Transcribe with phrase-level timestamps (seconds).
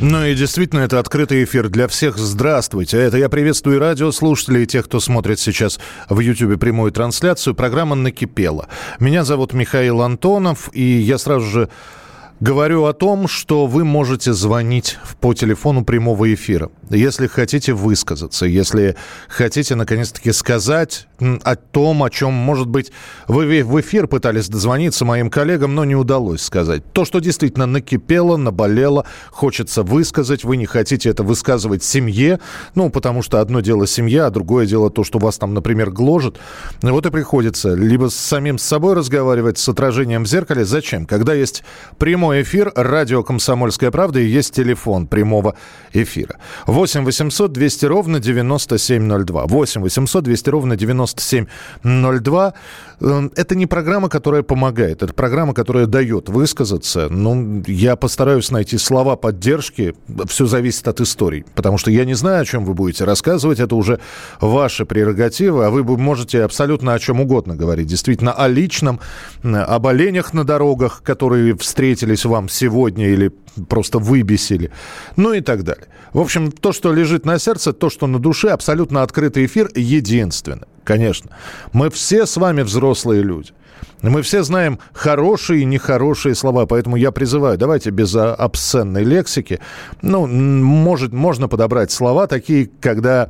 [0.00, 2.18] Ну и действительно, это открытый эфир для всех.
[2.18, 2.98] Здравствуйте.
[2.98, 7.56] Это я приветствую радиослушателей и тех, кто смотрит сейчас в Ютьюбе прямую трансляцию.
[7.56, 8.68] Программа «Накипела».
[9.00, 11.68] Меня зовут Михаил Антонов, и я сразу же
[12.38, 18.94] говорю о том, что вы можете звонить по телефону прямого эфира, если хотите высказаться, если
[19.28, 22.92] хотите наконец-таки сказать о том, о чем, может быть,
[23.26, 26.82] вы в эфир пытались дозвониться моим коллегам, но не удалось сказать.
[26.92, 32.38] То, что действительно накипело, наболело, хочется высказать, вы не хотите это высказывать семье,
[32.74, 36.38] ну, потому что одно дело семья, а другое дело то, что вас там, например, гложет.
[36.82, 40.64] Вот и приходится либо с самим собой разговаривать, с отражением в зеркале.
[40.64, 41.06] Зачем?
[41.06, 41.64] Когда есть
[41.98, 45.56] прямой эфир, радио «Комсомольская правда» и есть телефон прямого
[45.92, 46.36] эфира.
[46.66, 49.46] 8 800 200 ровно 9702.
[49.46, 51.07] 8 800 200 ровно 9702.
[53.00, 55.02] Э, Это не программа, которая помогает.
[55.02, 57.08] Это программа, которая дает высказаться.
[57.08, 59.94] Ну, я постараюсь найти слова поддержки.
[60.26, 61.44] Все зависит от историй.
[61.54, 63.60] Потому что я не знаю, о чем вы будете рассказывать.
[63.60, 64.00] Это уже
[64.40, 65.66] ваши прерогативы.
[65.66, 67.86] А вы можете абсолютно о чем угодно говорить.
[67.86, 69.00] Действительно, о личном,
[69.42, 73.32] об оленях на дорогах, которые встретились вам сегодня или
[73.68, 74.70] просто выбесили.
[75.16, 75.86] Ну и так далее.
[76.12, 80.66] В общем, то, что лежит на сердце, то, что на душе, абсолютно открытый эфир, единственно.
[80.88, 81.36] Конечно.
[81.74, 83.50] Мы все с вами взрослые люди.
[84.00, 89.60] Мы все знаем хорошие и нехорошие слова, поэтому я призываю, давайте без обсценной лексики.
[90.00, 93.28] Ну, может, можно подобрать слова такие, когда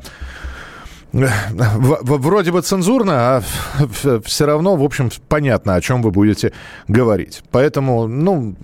[1.12, 3.42] вроде бы цензурно, а
[4.24, 6.52] все равно, в общем, понятно, о чем вы будете
[6.86, 7.42] говорить.
[7.50, 8.54] Поэтому, ну,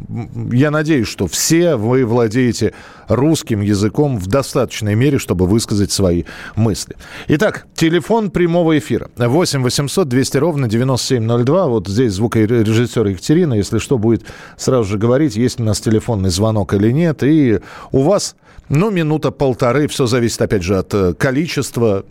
[0.53, 2.75] я надеюсь, что все вы владеете
[3.09, 6.25] русским языком в достаточной мере, чтобы высказать свои
[6.57, 6.97] мысли.
[7.29, 9.11] Итак, телефон прямого эфира.
[9.17, 11.67] 8 800 200 ровно 9702.
[11.69, 14.25] Вот здесь звукорежиссер Екатерина, если что, будет
[14.57, 17.23] сразу же говорить, есть у нас телефонный звонок или нет.
[17.23, 17.61] И
[17.93, 18.37] у вас,
[18.69, 22.05] ну, минута-полторы, все зависит, опять же, от э, количества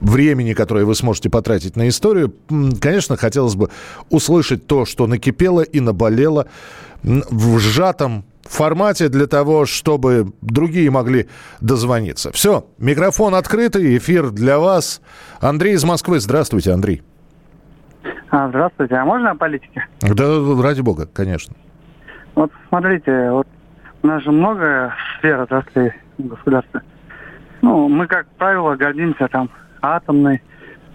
[0.00, 2.34] времени, которое вы сможете потратить на историю,
[2.80, 3.70] конечно, хотелось бы
[4.10, 6.46] услышать то, что накипело и наболело
[7.02, 11.28] в сжатом формате для того, чтобы другие могли
[11.60, 12.30] дозвониться.
[12.32, 15.00] Все, микрофон открытый, эфир для вас.
[15.40, 16.20] Андрей из Москвы.
[16.20, 17.02] Здравствуйте, Андрей.
[18.30, 18.96] А, здравствуйте.
[18.96, 19.86] А можно о политике?
[20.00, 21.54] Да, ради бога, конечно.
[22.34, 23.46] Вот смотрите, вот
[24.02, 26.82] у нас же много сфер отраслей государства.
[27.62, 29.48] Ну, мы, как правило, гордимся там
[29.84, 30.42] атомной,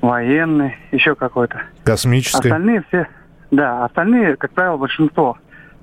[0.01, 1.61] военной, еще какой-то.
[1.83, 2.47] Космической.
[2.47, 3.07] Остальные все,
[3.51, 5.37] да, остальные, как правило, большинство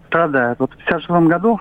[0.07, 0.59] страдают.
[0.59, 1.61] Вот в 56 году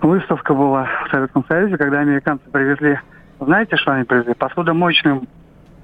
[0.00, 2.98] выставка была в Советском Союзе, когда американцы привезли,
[3.40, 4.34] знаете, что они привезли?
[4.34, 5.26] Посудомоечную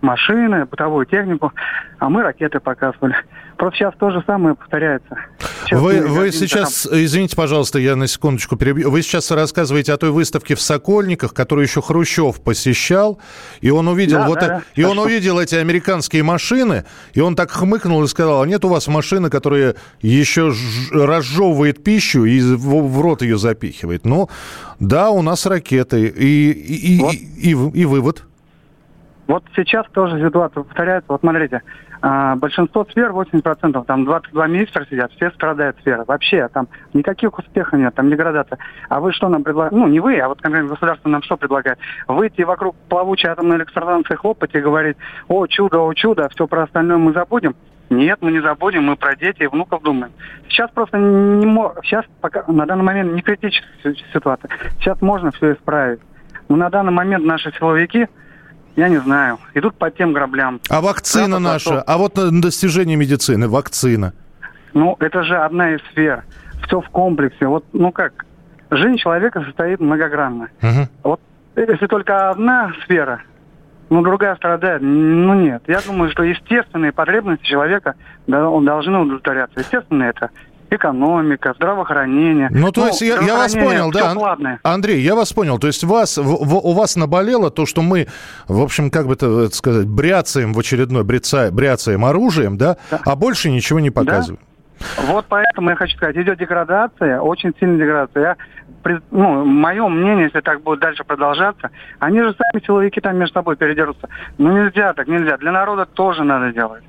[0.01, 1.53] машины, бытовую технику,
[1.99, 3.15] а мы ракеты показывали.
[3.60, 5.19] Просто сейчас то же самое повторяется.
[5.66, 6.98] Сейчас вы, вы сейчас, там...
[6.98, 8.91] извините, пожалуйста, я на секундочку перебью.
[8.91, 13.19] Вы сейчас рассказываете о той выставке в Сокольниках, которую еще Хрущев посещал,
[13.60, 14.49] и он увидел да, вот, да, э...
[14.49, 14.62] да.
[14.76, 18.69] и он увидел эти американские машины, и он так хмыкнул и сказал: а нет у
[18.69, 20.91] вас машины, которая еще ж...
[20.93, 24.06] разжевывает пищу и в, в рот ее запихивает?
[24.06, 24.31] Ну,
[24.78, 26.06] да, у нас ракеты.
[26.06, 27.12] И, и, вот.
[27.12, 28.25] и, и, и, и вывод.
[29.31, 31.07] Вот сейчас тоже ситуация повторяется.
[31.13, 31.63] Вот смотрите,
[32.03, 36.03] а, большинство сфер, 80%, там 22 министра сидят, все страдают сферы.
[36.05, 38.59] Вообще там никаких успехов нет, там деградация.
[38.89, 39.77] А вы что нам предлагаете?
[39.77, 41.79] Ну, не вы, а вот конкретно государство нам что предлагает?
[42.09, 44.97] Выйти вокруг плавучей атомной электростанции хлопать и говорить,
[45.29, 47.55] о, чудо, о, чудо, все про остальное мы забудем.
[47.89, 50.12] Нет, мы не забудем, мы про детей и внуков думаем.
[50.49, 54.50] Сейчас просто не мог, сейчас пока на данный момент не критическая ситуация.
[54.81, 56.00] Сейчас можно все исправить.
[56.49, 58.09] Но на данный момент наши силовики
[58.76, 59.38] я не знаю.
[59.55, 60.61] Идут по тем граблям.
[60.69, 61.70] А вакцина Запад, наша?
[61.70, 61.84] Восток.
[61.87, 64.12] А вот достижение медицины, вакцина.
[64.75, 66.25] Ну, это же одна из сфер.
[66.67, 67.46] Все в комплексе.
[67.46, 68.25] Вот, ну как,
[68.70, 70.49] жизнь человека состоит многогранно.
[70.62, 70.88] Угу.
[71.05, 71.20] Вот
[71.56, 73.22] если только одна сфера,
[73.90, 74.82] ну, другая страдает.
[74.82, 75.64] Ну, нет.
[75.66, 77.96] Я думаю, что естественные потребности человека
[78.28, 79.58] должны удовлетворяться.
[79.58, 80.31] Естественно, это
[80.70, 82.49] экономика, здравоохранение.
[82.50, 84.14] Ну, то ну, есть я, я вас понял, да.
[84.14, 84.61] Платное.
[84.62, 85.58] Андрей, я вас понял.
[85.58, 88.06] То есть вас, в, в, у вас наболело то, что мы,
[88.49, 93.17] в общем, как бы это сказать, бряцаем в очередной, бряца, бряцаем оружием, да, да, а
[93.17, 94.40] больше ничего не показываем.
[94.40, 94.50] Да?
[95.06, 98.37] Вот поэтому я хочу сказать, идет деградация, очень сильная деградация.
[98.84, 103.34] Я, ну, мое мнение, если так будет дальше продолжаться, они же сами силовики там между
[103.34, 104.08] собой передерутся.
[104.38, 105.37] Ну нельзя так, нельзя.
[105.37, 106.82] Для народа тоже надо делать.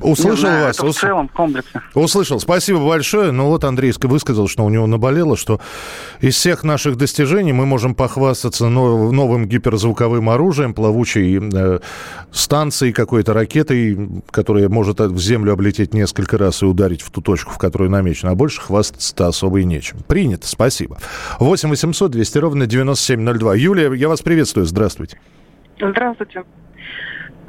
[0.00, 0.78] Услышал знаю, вас.
[0.78, 1.80] в целом, в комплексе.
[1.94, 2.40] Услышал.
[2.40, 3.30] Спасибо большое.
[3.32, 5.60] Ну вот Андрей высказал, что у него наболело, что
[6.20, 11.80] из всех наших достижений мы можем похвастаться новым гиперзвуковым оружием, плавучей э,
[12.30, 17.52] станцией какой-то, ракетой, которая может в землю облететь несколько раз и ударить в ту точку,
[17.52, 18.32] в которую намечено.
[18.32, 19.98] А больше хвастаться-то особо и нечем.
[20.06, 20.46] Принято.
[20.46, 20.98] Спасибо.
[21.38, 23.54] 8 800 200 ровно 9702.
[23.56, 24.66] Юлия, я вас приветствую.
[24.66, 25.18] Здравствуйте.
[25.78, 26.44] Здравствуйте.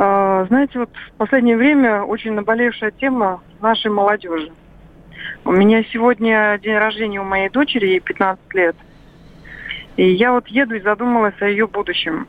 [0.03, 4.51] А, знаете, вот в последнее время очень наболевшая тема нашей молодежи.
[5.45, 8.75] У меня сегодня день рождения у моей дочери, ей 15 лет.
[9.97, 12.27] И я вот еду и задумалась о ее будущем.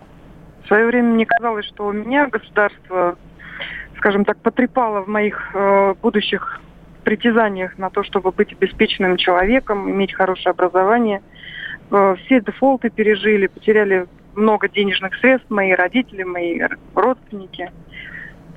[0.62, 3.16] В свое время мне казалось, что у меня государство,
[3.96, 6.60] скажем так, потрепало в моих э, будущих
[7.04, 11.22] притязаниях на то, чтобы быть обеспеченным человеком, иметь хорошее образование.
[11.90, 16.60] Э, все дефолты пережили, потеряли много денежных средств, мои родители, мои
[16.94, 17.70] родственники.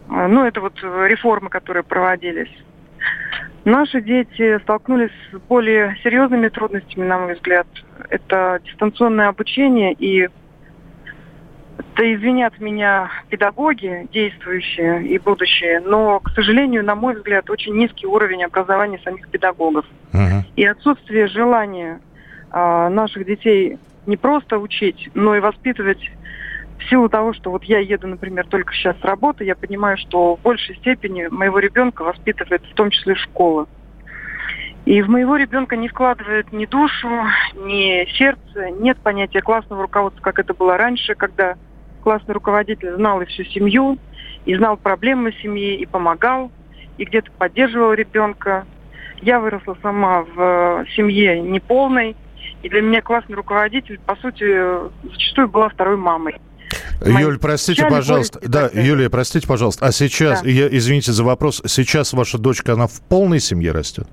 [0.09, 2.51] А, ну, это вот реформы, которые проводились.
[3.65, 7.67] Наши дети столкнулись с более серьезными трудностями, на мой взгляд.
[8.09, 10.29] Это дистанционное обучение и
[11.95, 18.05] да извинят меня педагоги, действующие и будущие, но, к сожалению, на мой взгляд, очень низкий
[18.05, 19.85] уровень образования самих педагогов.
[20.11, 20.43] Uh-huh.
[20.55, 22.01] И отсутствие желания
[22.51, 26.11] а, наших детей не просто учить, но и воспитывать
[26.79, 30.35] в силу того, что вот я еду, например, только сейчас с работы, я понимаю, что
[30.35, 33.67] в большей степени моего ребенка воспитывает в том числе школа.
[34.85, 37.09] И в моего ребенка не вкладывает ни душу,
[37.55, 41.55] ни сердце, нет понятия классного руководства, как это было раньше, когда
[42.03, 43.97] классный руководитель знал и всю семью,
[44.45, 46.51] и знал проблемы семьи, и помогал,
[46.99, 48.65] и где-то поддерживал ребенка.
[49.21, 52.15] Я выросла сама в семье неполной,
[52.65, 54.43] и для меня классный руководитель, по сути,
[55.11, 56.41] зачастую была второй мамой.
[57.05, 58.39] Юль, простите, пожалуйста.
[58.41, 59.85] Да, Юлия, простите, пожалуйста.
[59.85, 60.49] А сейчас, да.
[60.49, 64.07] я, извините за вопрос, сейчас ваша дочка, она в полной семье растет?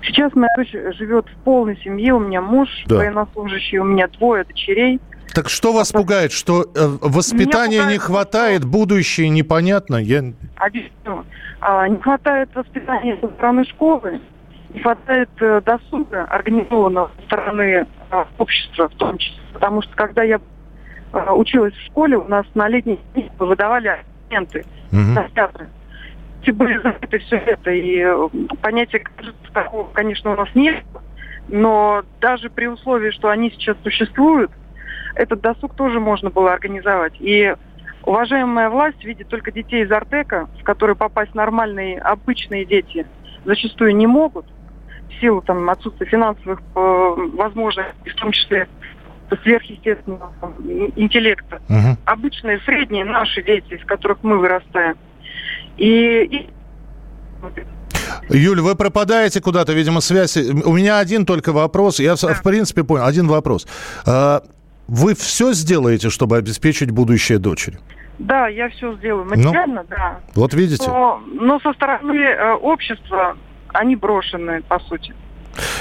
[0.00, 2.14] Сейчас моя дочь живет в полной семье.
[2.14, 2.96] У меня муж да.
[2.96, 4.98] военнослужащий, у меня двое дочерей.
[5.34, 6.66] Так что вас а пугает, что э,
[7.02, 8.68] воспитания пугает, не хватает, что...
[8.70, 9.96] будущее непонятно?
[9.96, 10.24] Я...
[10.56, 11.26] Объясню.
[11.60, 14.20] А, не хватает воспитания со стороны школы,
[14.74, 19.40] не хватает э, досуга организованного со стороны э, общества в том числе.
[19.52, 20.40] Потому что когда я
[21.12, 25.68] э, училась в школе, у нас на летние дни выдавали агенты на театры.
[26.42, 28.04] Все были закрыты все это, и
[28.60, 29.02] понятия
[29.52, 30.84] такого, конечно, у нас нет,
[31.48, 34.50] но даже при условии, что они сейчас существуют,
[35.14, 37.14] этот досуг тоже можно было организовать.
[37.18, 37.54] И
[38.04, 43.06] уважаемая власть видит только детей из Артека, в которые попасть нормальные, обычные дети
[43.44, 44.46] зачастую не могут
[45.08, 48.68] в силу там, отсутствия финансовых э, возможностей, в том числе
[49.42, 50.54] сверхъестественного там,
[50.96, 51.60] интеллекта.
[51.68, 51.98] Угу.
[52.04, 54.96] Обычные, средние наши дети, из которых мы вырастаем.
[55.76, 56.48] И, и...
[58.30, 60.36] Юль, вы пропадаете куда-то, видимо, связь.
[60.36, 62.00] У меня один только вопрос.
[62.00, 62.34] Я, да.
[62.34, 63.04] в принципе, понял.
[63.04, 63.66] Один вопрос.
[64.06, 64.42] А,
[64.86, 67.78] вы все сделаете, чтобы обеспечить будущее дочери?
[68.18, 69.24] Да, я все сделаю.
[69.24, 70.20] Ну, Материально, ну, да.
[70.34, 70.84] Вот видите.
[70.86, 73.36] Но, но со стороны э, общества
[73.74, 75.14] они брошены, по сути.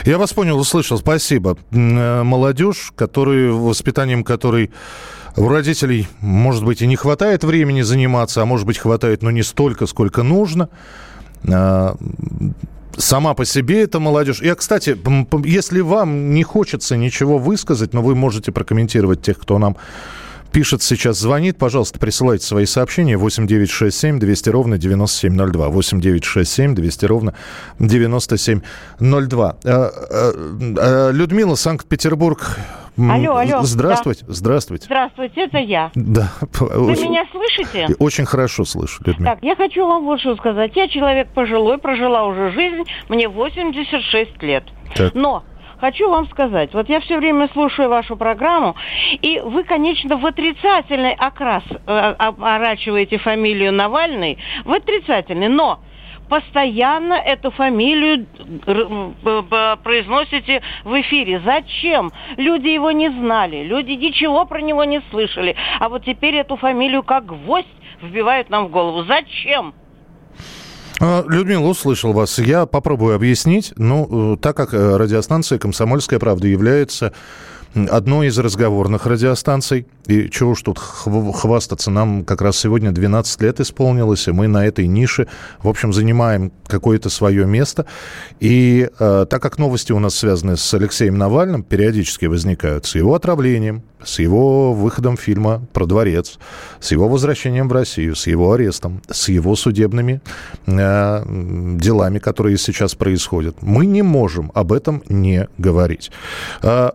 [0.05, 0.97] Я вас понял, услышал.
[0.97, 1.57] Спасибо.
[1.71, 4.71] Э, молодежь, который, воспитанием которой
[5.35, 9.41] у родителей, может быть, и не хватает времени заниматься, а может быть, хватает, но не
[9.41, 10.69] столько, сколько нужно.
[11.51, 11.95] А,
[12.97, 14.41] сама по себе эта молодежь.
[14.41, 14.97] Я, кстати,
[15.45, 19.75] если вам не хочется ничего высказать, но вы можете прокомментировать тех, кто нам
[20.53, 25.69] пишет сейчас, звонит, пожалуйста, присылайте свои сообщения 8967 200 ровно 9702.
[25.69, 27.33] 8967 200 ровно
[27.79, 29.57] 9702.
[29.63, 30.31] Э, э,
[30.77, 32.57] э, Людмила, Санкт-Петербург.
[32.95, 33.63] Алло, алло.
[33.63, 34.33] Здравствуйте, да.
[34.33, 34.85] здравствуйте.
[34.85, 35.89] Здравствуйте, это я.
[35.95, 36.31] Да.
[36.59, 37.87] Вы очень, меня слышите?
[37.97, 39.33] Очень хорошо слышу, Людмила.
[39.33, 40.73] Так, я хочу вам вот что сказать.
[40.75, 44.63] Я человек пожилой, прожила уже жизнь, мне 86 лет.
[44.95, 45.15] Так.
[45.15, 45.43] Но
[45.79, 48.75] хочу вам сказать, вот я все время слушаю вашу программу,
[49.21, 55.79] и вы, конечно, в отрицательный окрас э, оборачиваете фамилию Навальный, в отрицательный, но
[56.29, 58.25] постоянно эту фамилию
[59.83, 61.41] произносите в эфире.
[61.41, 62.11] Зачем?
[62.37, 65.55] Люди его не знали, люди ничего про него не слышали.
[65.79, 67.67] А вот теперь эту фамилию как гвоздь
[68.01, 69.03] вбивают нам в голову.
[69.03, 69.73] Зачем?
[71.05, 72.39] А, Людмила, услышал вас.
[72.39, 73.73] Я попробую объяснить.
[73.75, 77.11] Ну, э, так как э, радиостанция «Комсомольская правда» является
[77.75, 79.87] одной из разговорных радиостанций.
[80.07, 84.65] И чего уж тут хвастаться, нам как раз сегодня 12 лет исполнилось, и мы на
[84.65, 85.27] этой нише,
[85.61, 87.85] в общем, занимаем какое-то свое место.
[88.39, 93.15] И э, так как новости у нас связаны с Алексеем Навальным, периодически возникают с его
[93.15, 96.39] отравлением, с его выходом фильма про дворец,
[96.79, 100.21] с его возвращением в Россию, с его арестом, с его судебными
[100.65, 101.23] э,
[101.77, 103.61] делами, которые сейчас происходят.
[103.61, 106.11] Мы не можем об этом не говорить.
[106.61, 106.91] Э,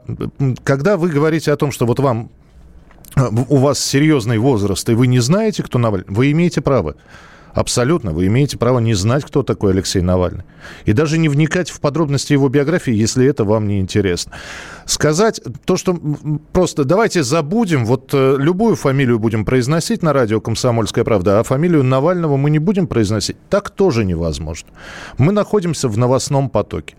[0.69, 2.29] когда вы говорите о том, что вот вам
[3.17, 6.95] у вас серьезный возраст, и вы не знаете, кто Навальный, вы имеете право.
[7.55, 8.13] Абсолютно.
[8.13, 10.45] Вы имеете право не знать, кто такой Алексей Навальный.
[10.85, 14.33] И даже не вникать в подробности его биографии, если это вам не интересно.
[14.85, 15.99] Сказать то, что
[16.53, 21.83] просто давайте забудем, вот э, любую фамилию будем произносить на радио «Комсомольская правда», а фамилию
[21.83, 24.69] Навального мы не будем произносить, так тоже невозможно.
[25.17, 26.95] Мы находимся в новостном потоке.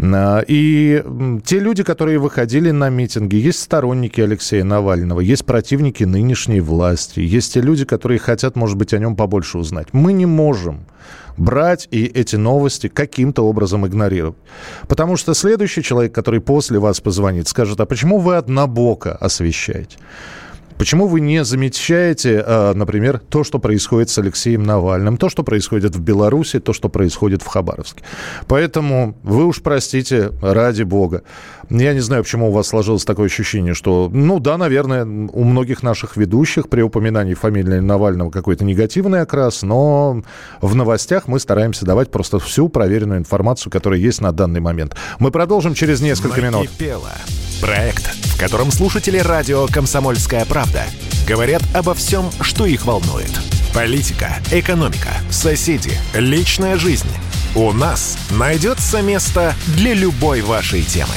[0.00, 1.02] А, и
[1.44, 7.54] те люди, которые выходили на митинги, есть сторонники Алексея Навального, есть противники нынешней власти, есть
[7.54, 9.88] те люди, которые хотят, может быть, о нем побольше узнать.
[9.92, 10.86] Мы не можем
[11.36, 14.36] брать и эти новости каким-то образом игнорировать.
[14.88, 19.96] Потому что следующий человек, который после вас позвонит, скажет, а почему вы однобоко освещаете?
[20.78, 25.94] Почему вы не замечаете, а, например, то, что происходит с Алексеем Навальным, то, что происходит
[25.94, 28.02] в Беларуси, то, что происходит в Хабаровске?
[28.48, 31.22] Поэтому вы уж простите, ради бога.
[31.70, 35.82] Я не знаю, почему у вас сложилось такое ощущение, что, ну да, наверное, у многих
[35.82, 40.22] наших ведущих при упоминании фамилии Навального какой-то негативный окрас, но
[40.60, 44.96] в новостях мы стараемся давать просто всю проверенную информацию, которая есть на данный момент.
[45.18, 46.68] Мы продолжим через несколько минут.
[47.60, 48.10] Проект,
[48.42, 50.82] котором слушатели радио «Комсомольская правда»
[51.28, 53.30] говорят обо всем, что их волнует.
[53.72, 57.06] Политика, экономика, соседи, личная жизнь.
[57.54, 61.14] У нас найдется место для любой вашей темы.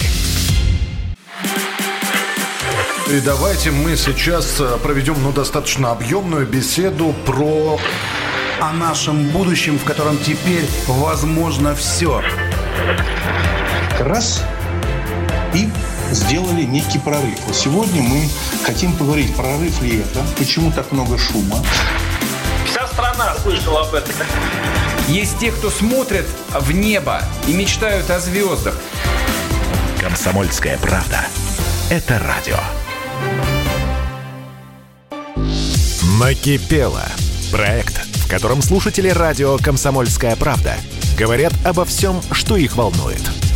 [3.09, 7.79] И давайте мы сейчас э, проведем ну, достаточно объемную беседу про...
[8.61, 12.21] О нашем будущем, в котором теперь возможно все.
[13.99, 14.43] Раз
[15.55, 15.67] и
[16.15, 17.39] сделали некий прорыв.
[17.45, 18.27] Вот сегодня мы
[18.63, 21.63] хотим поговорить, прорыв ли это, почему так много шума.
[22.65, 24.13] Вся страна слышала об этом.
[25.07, 28.75] Есть те, кто смотрят в небо и мечтают о звездах.
[29.99, 31.25] Комсомольская правда.
[31.89, 32.57] Это радио.
[36.19, 37.03] Накипело.
[37.51, 40.75] Проект, в котором слушатели радио «Комсомольская правда»
[41.17, 43.21] говорят обо всем, что их волнует.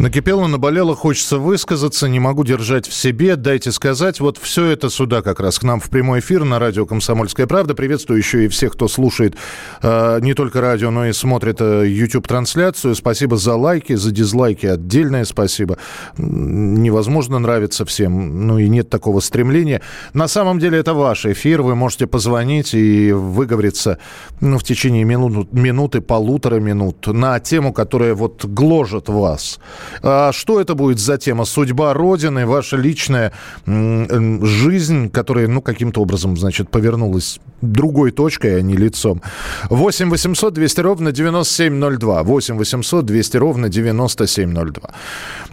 [0.00, 4.18] Накипело, наболело, хочется высказаться, не могу держать в себе, дайте сказать.
[4.18, 7.74] Вот все это сюда как раз к нам в прямой эфир на радио «Комсомольская правда».
[7.74, 9.34] Приветствую еще и всех, кто слушает
[9.82, 12.94] э, не только радио, но и смотрит э, YouTube-трансляцию.
[12.94, 14.64] Спасибо за лайки, за дизлайки.
[14.64, 15.76] Отдельное спасибо.
[16.16, 19.82] Невозможно нравится всем, ну и нет такого стремления.
[20.14, 23.98] На самом деле это ваш эфир, вы можете позвонить и выговориться
[24.40, 29.60] ну, в течение минут, минуты, полутора минут на тему, которая вот гложет вас.
[30.02, 31.44] А что это будет за тема?
[31.44, 33.32] Судьба Родины, ваша личная
[33.66, 39.22] жизнь, которая, ну, каким-то образом, значит, повернулась другой точкой, а не лицом.
[39.68, 42.22] 8 800 200 ровно 9702.
[42.22, 44.90] 8 800 200 ровно 9702.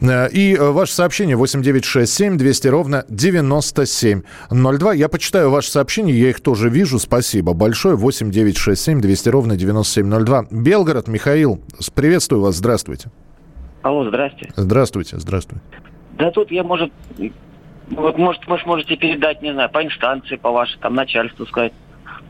[0.02, 4.94] Э, и э, ваше сообщение 8 967 200 ровно 9702.
[4.94, 7.00] Я почитаю ваши сообщения, я их тоже вижу.
[7.00, 7.96] Спасибо большое.
[7.96, 10.48] 8 967 200 ровно 9702.
[10.52, 11.62] Белгород, Михаил,
[11.96, 12.56] приветствую вас.
[12.56, 13.12] Здравствуйте.
[13.82, 14.50] Алло, здрасте.
[14.56, 15.64] Здравствуйте, здравствуйте.
[16.18, 16.92] Да тут я, может,
[17.90, 21.74] вот, может, вы сможете передать, не знаю, по инстанции, по вашей, там, начальству сказать.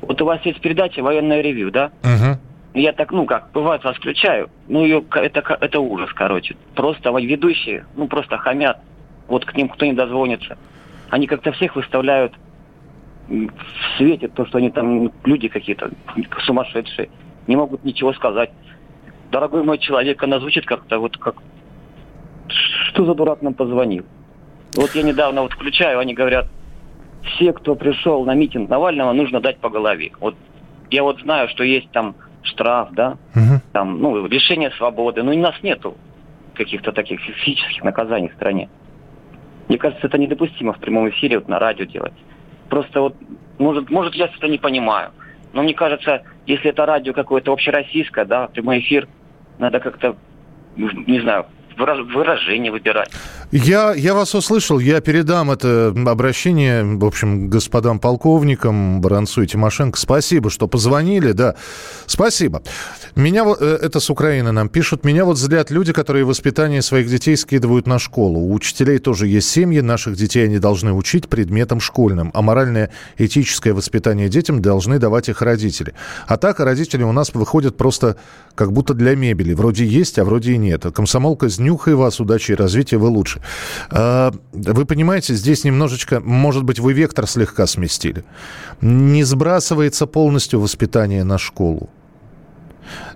[0.01, 1.91] Вот у вас есть передача «Военное ревью», да?
[2.03, 2.79] Угу.
[2.79, 4.49] Я так, ну как, бывает, вас включаю.
[4.67, 6.55] Ну, ее, это, это ужас, короче.
[6.75, 8.79] Просто ведущие, ну, просто хамят.
[9.27, 10.57] Вот к ним кто не дозвонится.
[11.09, 12.33] Они как-то всех выставляют
[13.27, 15.89] в свете, то, что они там люди какие-то
[16.45, 17.09] сумасшедшие.
[17.47, 18.51] Не могут ничего сказать
[19.31, 21.35] дорогой мой человек, она звучит как-то вот как...
[22.89, 24.05] Что за дурак нам позвонил?
[24.75, 26.47] Вот я недавно вот включаю, они говорят,
[27.23, 30.11] все, кто пришел на митинг Навального, нужно дать по голове.
[30.19, 30.35] Вот
[30.89, 33.61] я вот знаю, что есть там штраф, да, угу.
[33.73, 35.97] там, ну, лишение свободы, но у нас нету
[36.53, 38.69] каких-то таких физических наказаний в стране.
[39.67, 42.13] Мне кажется, это недопустимо в прямом эфире вот на радио делать.
[42.69, 43.15] Просто вот,
[43.57, 45.11] может, может я что-то не понимаю.
[45.53, 49.07] Но мне кажется, если это радио какое-то общероссийское, да, прямой эфир,
[49.57, 50.17] надо как-то,
[50.75, 51.45] не знаю,
[51.77, 53.09] выражение выбирать.
[53.51, 59.97] Я, я вас услышал, я передам это обращение, в общем, господам полковникам Баранцу и Тимошенко.
[59.97, 61.55] Спасибо, что позвонили, да.
[62.05, 62.61] Спасибо.
[63.15, 67.07] Меня вот, э, это с Украины нам пишут, меня вот злят люди, которые воспитание своих
[67.07, 68.39] детей скидывают на школу.
[68.39, 73.73] У учителей тоже есть семьи, наших детей они должны учить предметам школьным, а моральное этическое
[73.73, 75.93] воспитание детям должны давать их родители.
[76.27, 78.17] А так родители у нас выходят просто
[78.55, 79.53] как будто для мебели.
[79.53, 80.85] Вроде есть, а вроде и нет.
[80.93, 83.41] Комсомолка, знюхай вас, удачи и развития, вы лучше.
[83.91, 88.23] А, вы понимаете, здесь немножечко, может быть, вы вектор слегка сместили.
[88.81, 91.89] Не сбрасывается полностью воспитание на школу.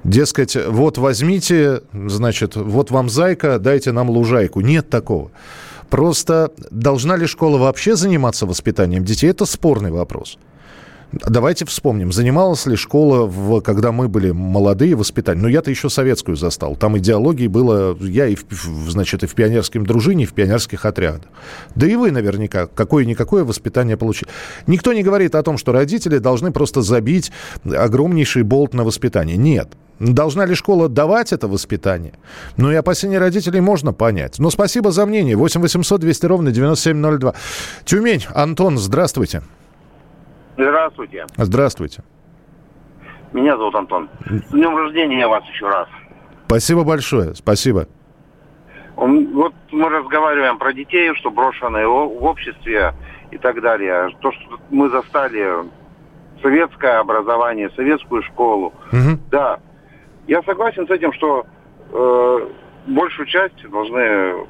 [0.04, 4.62] Дескать, вот возьмите, значит, вот вам зайка, дайте нам лужайку.
[4.62, 5.32] Нет такого.
[5.90, 9.30] Просто должна ли школа вообще заниматься воспитанием детей?
[9.30, 10.38] Это спорный вопрос.
[11.12, 15.44] Давайте вспомним, занималась ли школа, в, когда мы были молодые, воспитанием?
[15.44, 16.78] Ну, я-то еще советскую застал.
[16.78, 21.28] Там идеологии было, я и, в, значит, и в пионерском дружине, и в пионерских отрядах.
[21.76, 24.32] Да и вы наверняка какое-никакое воспитание получили.
[24.68, 27.32] Никто не говорит о том, что родители должны просто забить
[27.66, 29.36] огромнейший болт на воспитание.
[29.36, 29.68] Нет.
[30.00, 32.14] Должна ли школа давать это воспитание?
[32.56, 34.40] Ну и опасения родителей можно понять.
[34.40, 35.36] Но спасибо за мнение.
[35.36, 37.34] 8 800 200 ровно 9702.
[37.84, 38.26] Тюмень.
[38.34, 39.42] Антон, здравствуйте.
[39.42, 39.62] Здравствуйте.
[40.62, 41.26] Здравствуйте.
[43.34, 44.10] Меня зовут Антон.
[44.26, 45.88] С днем рождения вас еще раз.
[46.46, 47.34] Спасибо большое.
[47.34, 47.88] Спасибо.
[48.96, 52.94] Вот мы разговариваем про детей, что брошенные в обществе
[53.32, 54.10] и так далее.
[54.20, 55.66] То, что мы застали
[56.44, 58.74] советское образование, советскую школу.
[58.92, 59.20] Угу.
[59.32, 59.60] Да.
[60.28, 61.46] Я согласен с этим, что
[61.92, 62.48] э,
[62.88, 64.46] большую часть должны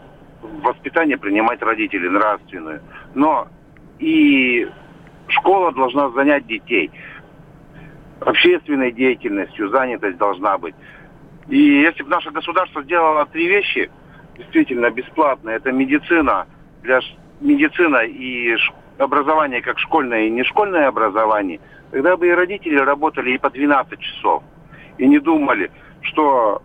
[0.63, 2.81] воспитание принимать родители, нравственную.
[3.13, 3.47] Но
[3.99, 4.67] и
[5.31, 6.91] школа должна занять детей.
[8.19, 10.75] Общественной деятельностью занятость должна быть.
[11.47, 13.89] И если бы наше государство сделало три вещи,
[14.37, 16.45] действительно бесплатно, это медицина,
[16.83, 16.99] для
[17.39, 18.55] медицина и
[18.97, 21.59] образование как школьное и не школьное образование,
[21.89, 24.43] тогда бы и родители работали и по 12 часов.
[24.97, 25.71] И не думали,
[26.01, 26.61] что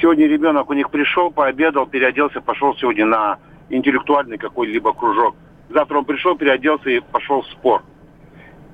[0.00, 3.38] сегодня ребенок у них пришел, пообедал, переоделся, пошел сегодня на
[3.70, 5.34] интеллектуальный какой-либо кружок–
[5.72, 7.82] Завтра он пришел, переоделся и пошел в спор.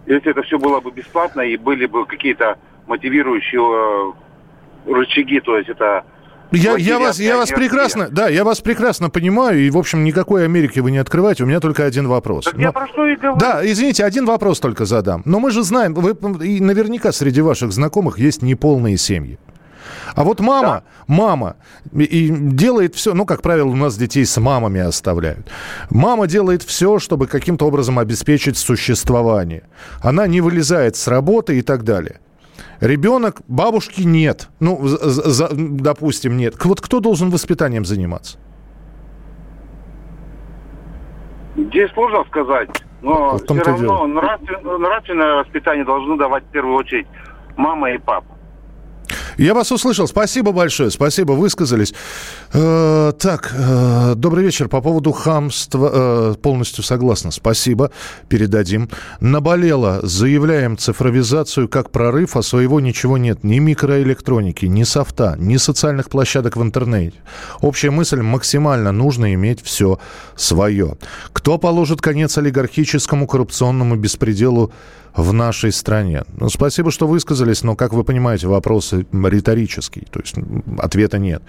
[0.07, 5.69] Если это все было бы бесплатно и были бы какие-то мотивирующие э, рычаги, то есть
[5.69, 6.05] это
[6.53, 10.45] я, я, вас, я вас прекрасно, да, я вас прекрасно понимаю, и, в общем, никакой
[10.45, 11.43] Америки вы не открываете.
[11.43, 12.45] У меня только один вопрос.
[12.45, 13.37] Так Но, я про что и говорю.
[13.37, 15.23] Да, извините, один вопрос только задам.
[15.25, 16.13] Но мы же знаем, вы,
[16.47, 19.39] и наверняка среди ваших знакомых есть неполные семьи.
[20.15, 20.83] А вот мама, да.
[21.07, 21.57] мама
[21.93, 25.47] и делает все, ну, как правило, у нас детей с мамами оставляют.
[25.91, 29.63] Мама делает все, чтобы каким-то образом обеспечить существование.
[30.03, 32.21] Она не вылезает с работы и так далее.
[32.81, 34.49] Ребенок, бабушки нет.
[34.61, 36.63] Ну, за, допустим, нет.
[36.65, 38.39] Вот кто должен воспитанием заниматься?
[41.57, 42.69] Здесь сложно сказать,
[43.01, 47.07] но все равно нравственное, нравственное воспитание должны давать в первую очередь
[47.57, 48.36] мама и папа.
[49.37, 50.09] Я вас услышал.
[50.09, 50.91] Спасибо большое.
[50.91, 51.93] Спасибо, высказались.
[52.55, 54.69] Э, так, э, добрый вечер.
[54.69, 57.31] По поводу хамства э, полностью согласна.
[57.31, 57.91] Спасибо.
[58.29, 58.89] Передадим.
[59.21, 60.01] Наболело.
[60.03, 63.45] Заявляем цифровизацию как прорыв, а своего ничего нет.
[63.45, 67.17] Ни микроэлектроники, ни софта, ни социальных площадок в интернете.
[67.61, 69.99] Общая мысль максимально нужно иметь все
[70.35, 70.97] свое.
[71.35, 74.73] Кто положит конец олигархическому коррупционному беспределу
[75.17, 76.25] в нашей стране?
[76.39, 80.37] Ну, спасибо, что высказались, но, как вы понимаете, вопрос риторический, то есть
[80.79, 81.43] ответа нет.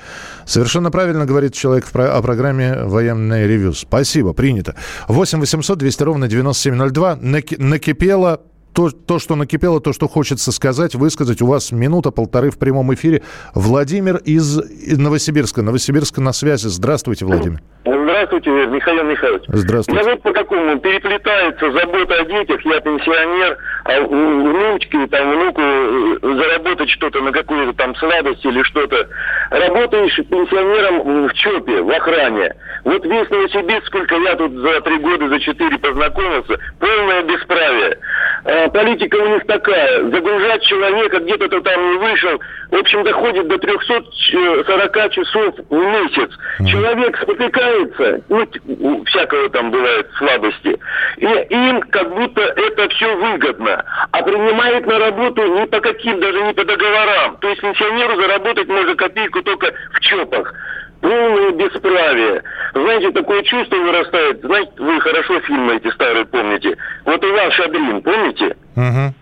[0.46, 3.74] Совершенно правильно говорит человек в про- о программе «Военное ревю».
[3.74, 4.76] Спасибо, принято.
[5.08, 7.18] 8 800 200 ровно 9702.
[7.58, 8.42] Накипело
[8.74, 11.42] то, то, что накипело, то, что хочется сказать, высказать.
[11.42, 13.24] У вас минута-полторы в прямом эфире.
[13.56, 14.56] Владимир из
[14.96, 15.64] Новосибирска.
[15.64, 16.68] Новосибирска на связи.
[16.68, 17.62] Здравствуйте, Владимир.
[18.08, 19.44] Здравствуйте, Михаил Михайлович.
[19.50, 20.02] Здравствуйте.
[20.02, 26.18] Я вот по какому переплетается забота о детях, я пенсионер, а внучке, там, внуку э,
[26.22, 29.10] заработать что-то на какую-то там сладость или что-то.
[29.52, 32.56] Работаешь пенсионером в ЧОПе, в охране.
[32.86, 37.98] Вот весь Новосибирск, сколько я тут за три года, за четыре познакомился, полное бесправие.
[38.46, 42.40] А политика у них такая, загружать человека где-то то там не вышел,
[42.72, 46.32] в общем, доходит до 340 часов в месяц.
[46.70, 47.97] Человек спотыкается,
[48.30, 50.80] ну, всякого там бывает слабости,
[51.18, 56.42] и им как будто это все выгодно, а принимает на работу не по каким, даже
[56.44, 57.38] не по договорам.
[57.38, 60.54] То есть пенсионеру заработать можно копейку только в ЧОПах
[61.02, 62.44] полное бесправие.
[62.74, 64.42] Знаете, такое чувство вырастает.
[64.42, 66.76] Знаете, вы хорошо фильмы эти старые помните.
[67.06, 68.58] Вот Иван Шадрин, помните?
[68.76, 69.14] Угу.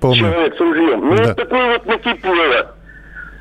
[0.00, 0.18] Помню.
[0.18, 1.00] Человек с ружьем.
[1.00, 1.22] Ну, да.
[1.24, 2.74] вот такое вот накипело.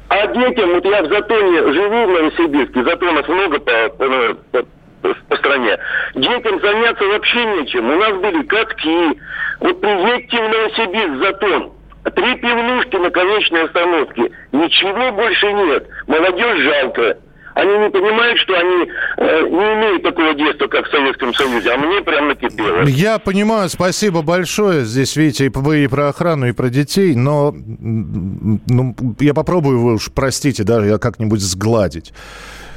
[0.10, 4.66] А детям, вот я в Затоне живу в Новосибирске, Затонов много по, по, по,
[5.04, 5.78] по стране.
[6.16, 7.90] Детям заняться вообще нечем.
[7.90, 9.20] У нас были катки.
[9.60, 11.72] Вот приедьте в Новосибирск, Затон.
[12.16, 14.32] Три пивнушки на конечной остановке.
[14.52, 15.88] Ничего больше нет.
[16.08, 17.18] Молодежь жалко.
[17.56, 21.78] Они не понимают, что они э, не имеют такого детства, как в Советском Союзе, а
[21.78, 22.84] мне прям накипело.
[22.86, 24.86] Я понимаю, спасибо большое.
[24.86, 30.12] Здесь, видите, вы и про охрану, и про детей, но ну, я попробую, вы уж
[30.14, 32.12] простите, даже я как-нибудь сгладить.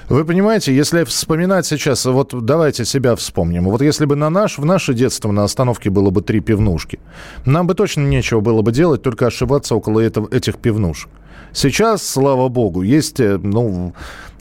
[0.08, 3.64] Вы понимаете, если вспоминать сейчас, вот давайте себя вспомним.
[3.64, 7.00] Вот если бы на наш, в наше детство на остановке было бы три пивнушки,
[7.44, 11.10] нам бы точно нечего было бы делать, только ошибаться около этого, этих пивнушек.
[11.52, 13.94] Сейчас, слава богу, есть, э, ну,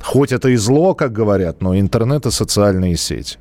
[0.03, 3.39] хоть это и зло, как говорят, но интернет и социальные сети.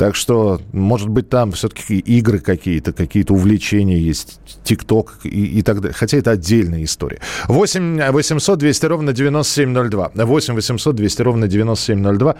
[0.00, 5.82] Так что, может быть, там все-таки игры какие-то, какие-то увлечения есть, ТикТок и, и так
[5.82, 5.92] далее.
[5.92, 7.20] Хотя это отдельная история.
[7.48, 10.12] 8 800 200 ровно 9702.
[10.14, 12.34] 8 800 200 ровно 9702.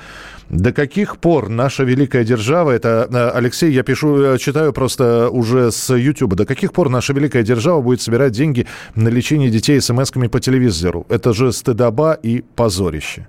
[0.48, 5.70] До каких пор наша великая держава, это, э, Алексей, я пишу, э, читаю просто уже
[5.70, 10.28] с YouTube, до каких пор наша великая держава будет собирать деньги на лечение детей смс-ками
[10.28, 11.04] по телевизору?
[11.10, 13.26] Это же стыдоба и позорище.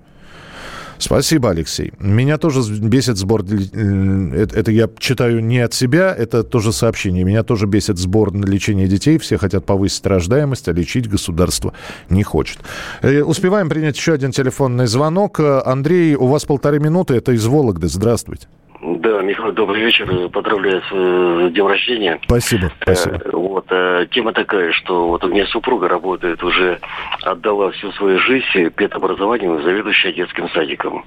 [1.02, 1.92] Спасибо, Алексей.
[1.98, 3.42] Меня тоже бесит сбор...
[3.42, 7.24] Э, это я читаю не от себя, это тоже сообщение.
[7.24, 9.18] Меня тоже бесит сбор на лечение детей.
[9.18, 11.74] Все хотят повысить рождаемость, а лечить государство
[12.08, 12.58] не хочет.
[13.02, 15.40] Э, успеваем принять еще один телефонный звонок.
[15.40, 17.14] Э, Андрей, у вас полторы минуты.
[17.14, 17.88] Это из Вологды.
[17.88, 18.46] Здравствуйте.
[18.82, 20.28] Да, Михаил, добрый вечер.
[20.30, 22.18] Поздравляю с э, днем рождения.
[22.24, 23.14] Спасибо, спасибо.
[23.14, 26.80] Э, вот, э, тема такая, что вот у меня супруга работает, уже
[27.22, 31.04] отдала всю свою жизнь педобразованию, заведующая детским садиком.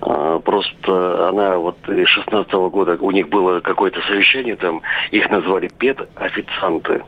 [0.00, 4.80] А, просто она вот с 16 -го года, у них было какое-то совещание там,
[5.10, 7.02] их назвали педофицианты.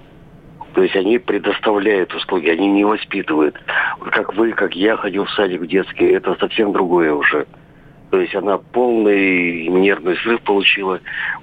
[0.74, 3.57] То есть они предоставляют услуги, они не воспитывают.
[4.11, 7.46] Как вы, как я ходил в садик в детский, это совсем другое уже.
[8.11, 11.01] То есть она полный нервный срыв получила,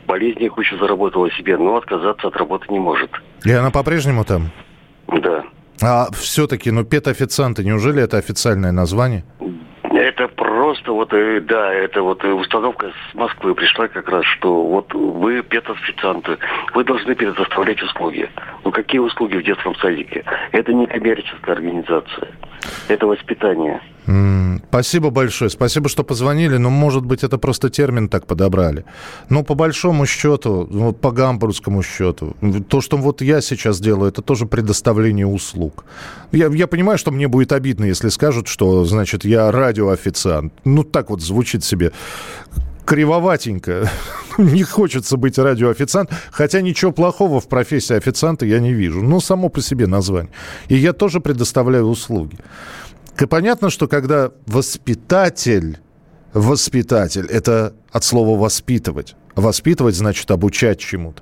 [0.08, 3.12] болезни кучу заработала себе, но отказаться от работы не может.
[3.44, 4.52] И она по-прежнему там?
[5.08, 5.44] Да.
[5.82, 9.24] А все-таки, ну, педофицианты, неужели это официальное название?
[9.96, 14.64] Это просто вот, э, да, это вот э, установка с Москвы пришла как раз, что
[14.64, 16.38] вот вы педофицианты,
[16.74, 18.30] вы должны предоставлять услуги.
[18.64, 20.24] Ну какие услуги в детском садике?
[20.52, 22.30] Это не коммерческая организация,
[22.88, 23.82] это воспитание.
[24.70, 25.50] Спасибо большое.
[25.50, 26.58] Спасибо, что позвонили.
[26.58, 28.86] Но, может быть, это просто термин так подобрали.
[29.30, 32.36] Но по большому счету, по гамбургскому счету,
[32.68, 35.86] то, что вот я сейчас делаю, это тоже предоставление услуг.
[36.32, 40.54] Я, я понимаю, что мне будет обидно, если скажут, что, значит, я радиоофициант.
[40.66, 41.92] Ну, так вот звучит себе
[42.86, 43.90] кривоватенько.
[44.38, 49.02] не хочется быть радиоофициант, хотя ничего плохого в профессии официанта я не вижу.
[49.02, 50.32] Ну, само по себе название.
[50.68, 52.38] И я тоже предоставляю услуги.
[53.30, 55.80] Понятно, что когда воспитатель,
[56.34, 59.16] воспитатель, это от слова воспитывать.
[59.36, 61.22] Воспитывать значит обучать чему-то.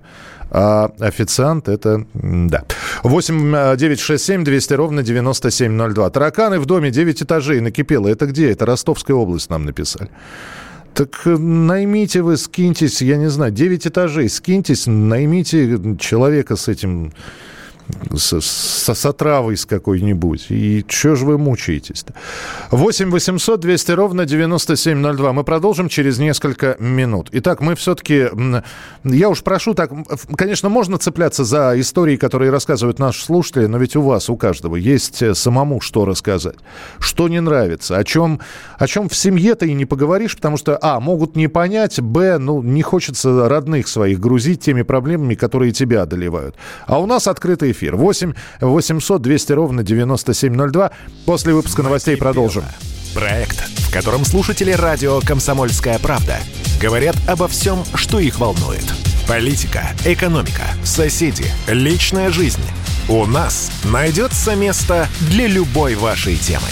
[0.52, 2.64] А официант это, да.
[3.04, 6.10] 8 9 6 7 200 ровно 9702.
[6.12, 8.08] Тараканы в доме 9 этажей накипело.
[8.08, 8.52] Это где?
[8.52, 10.10] Это Ростовская область нам написали.
[10.94, 17.14] Так э, наймите вы, скиньтесь, я не знаю, 9 этажей, скиньтесь, наймите человека с этим
[18.14, 20.48] с, с, с отравой с какой-нибудь.
[20.50, 22.14] И что же вы мучаетесь-то?
[22.72, 25.34] 8 800 200 ровно 9702.
[25.34, 27.30] Мы продолжим через несколько минут.
[27.32, 28.28] Итак, мы все-таки...
[29.04, 29.92] Я уж прошу так...
[30.36, 34.76] Конечно, можно цепляться за истории, которые рассказывают наши слушатели, но ведь у вас, у каждого,
[34.76, 36.56] есть э, самому что рассказать.
[37.00, 38.40] Что не нравится, о чем,
[38.78, 42.62] о чем в семье-то и не поговоришь, потому что, а, могут не понять, б, ну,
[42.62, 46.56] не хочется родных своих грузить теми проблемами, которые тебя одолевают.
[46.86, 47.83] А у нас открытый эфир.
[47.92, 50.92] 8 800 200 ровно 9702.
[51.26, 52.64] После выпуска новостей продолжим.
[53.14, 56.38] Проект, в котором слушатели радио «Комсомольская правда»
[56.82, 58.84] говорят обо всем, что их волнует.
[59.28, 62.64] Политика, экономика, соседи, личная жизнь.
[63.08, 66.68] У нас найдется место для любой вашей темы.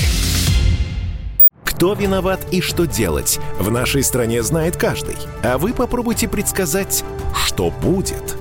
[1.64, 5.16] Кто виноват и что делать, в нашей стране знает каждый.
[5.44, 8.38] А вы попробуйте предсказать, что будет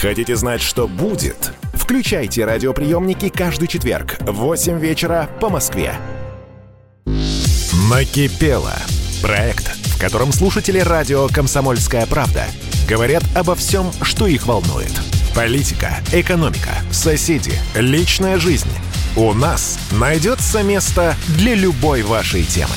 [0.00, 1.52] Хотите знать, что будет?
[1.72, 5.94] Включайте радиоприемники каждый четверг в 8 вечера по Москве.
[7.90, 8.74] Накипело.
[9.22, 12.44] Проект, в котором слушатели радио «Комсомольская правда»
[12.88, 14.92] говорят обо всем, что их волнует.
[15.34, 18.70] Политика, экономика, соседи, личная жизнь.
[19.16, 22.74] У нас найдется место для любой вашей темы.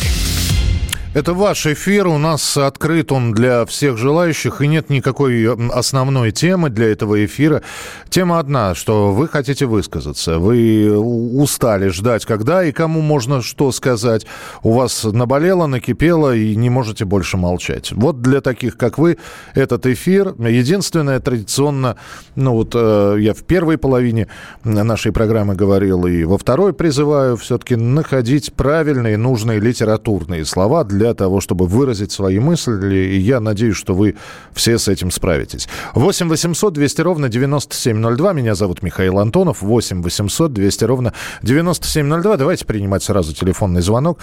[1.14, 6.70] Это ваш эфир, у нас открыт он для всех желающих, и нет никакой основной темы
[6.70, 7.64] для этого эфира.
[8.10, 14.28] Тема одна, что вы хотите высказаться, вы устали ждать, когда и кому можно что сказать.
[14.62, 17.92] У вас наболело, накипело, и не можете больше молчать.
[17.94, 19.18] Вот для таких, как вы,
[19.56, 20.36] этот эфир.
[20.38, 21.96] Единственное, традиционно,
[22.36, 24.28] ну вот э, я в первой половине
[24.64, 31.14] нашей программы говорил, и во второй призываю все-таки находить правильные, нужные литературные слова для для
[31.14, 32.96] того, чтобы выразить свои мысли.
[32.96, 34.16] И я надеюсь, что вы
[34.54, 35.68] все с этим справитесь.
[35.94, 38.34] 8 800 200 ровно 9702.
[38.34, 39.62] Меня зовут Михаил Антонов.
[39.62, 42.38] 8 800 200 ровно 9702.
[42.38, 44.20] Давайте принимать сразу телефонный звонок.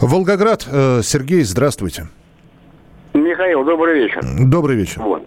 [0.00, 0.66] Волгоград.
[0.66, 2.08] Э, Сергей, здравствуйте.
[3.14, 4.20] Михаил, добрый вечер.
[4.40, 5.02] Добрый вечер.
[5.02, 5.22] Вот.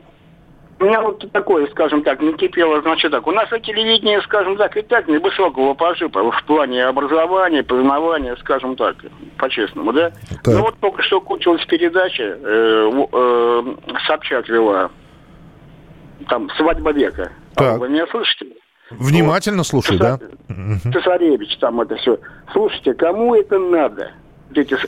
[0.81, 3.27] У меня вот такое, скажем так, не кипело, значит так.
[3.27, 8.95] У нас телевидение, скажем так, и так невысокого пошипа в плане образования, познавания, скажем так,
[9.37, 10.11] по-честному, да?
[10.43, 10.55] Так.
[10.55, 13.63] Ну вот только что кончилась передача, э, э,
[14.07, 14.89] Собчак вела,
[16.27, 17.31] там, «Свадьба века».
[17.53, 17.75] Так.
[17.75, 18.47] А вы меня слышите?
[18.89, 19.67] Внимательно вот.
[19.67, 20.19] слушаю, Цесар...
[20.49, 20.91] да?
[20.93, 22.17] Цесаревич там это все.
[22.53, 24.13] Слушайте, кому это надо?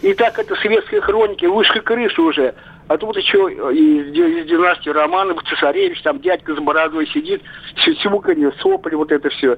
[0.01, 2.53] И так это светские хроники, выше крыши уже.
[2.87, 7.41] А тут еще из, из династии Романов, цесаревич, там дядька с бородой сидит,
[7.75, 9.57] все сюканье, сопли, вот это все.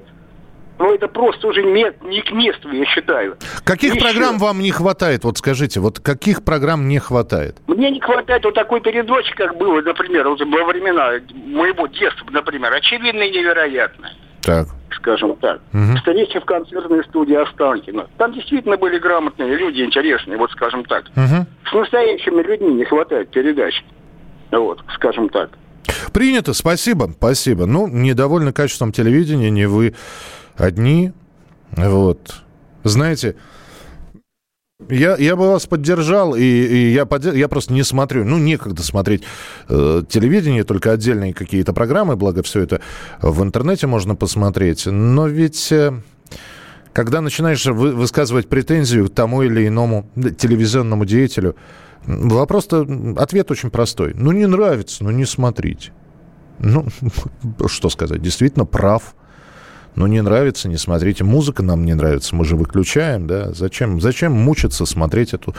[0.78, 3.36] Ну, это просто уже не, не к месту, я считаю.
[3.64, 4.04] Каких Еще.
[4.04, 5.24] программ вам не хватает?
[5.24, 7.56] Вот скажите, вот каких программ не хватает?
[7.66, 12.74] Мне не хватает вот такой передачи, как было, например, вот во времена моего детства, например,
[12.74, 14.10] очевидно и невероятно.
[14.42, 14.66] Так.
[14.96, 15.60] Скажем так.
[15.72, 15.96] Угу.
[15.98, 18.06] Встреча в концертной студии Останкина.
[18.18, 21.04] Там действительно были грамотные люди, интересные, вот скажем так.
[21.16, 21.46] Угу.
[21.70, 23.84] С настоящими людьми не хватает передач.
[24.50, 25.50] Вот, скажем так.
[26.12, 27.66] Принято, спасибо, спасибо.
[27.66, 29.94] Ну, недовольны качеством телевидения, не вы
[30.56, 31.12] одни.
[31.76, 32.42] Вот.
[32.84, 33.36] Знаете,
[34.88, 37.34] я, я бы вас поддержал, и, и я, поддерж...
[37.34, 39.22] я просто не смотрю, ну, некогда смотреть
[39.68, 42.80] э, телевидение, только отдельные какие-то программы, благо все это
[43.20, 44.86] в интернете можно посмотреть.
[44.86, 46.00] Но ведь, э,
[46.92, 51.56] когда начинаешь вы, высказывать претензию тому или иному телевизионному деятелю,
[52.04, 52.86] вопрос-то,
[53.16, 54.12] ответ очень простой.
[54.14, 55.92] Ну, не нравится, ну, не смотрите.
[56.58, 56.86] Ну,
[57.66, 59.14] что сказать, действительно прав.
[59.96, 61.24] Ну, не нравится, не смотрите.
[61.24, 63.52] Музыка нам не нравится, мы же выключаем, да.
[63.52, 65.54] Зачем, зачем мучиться смотреть эту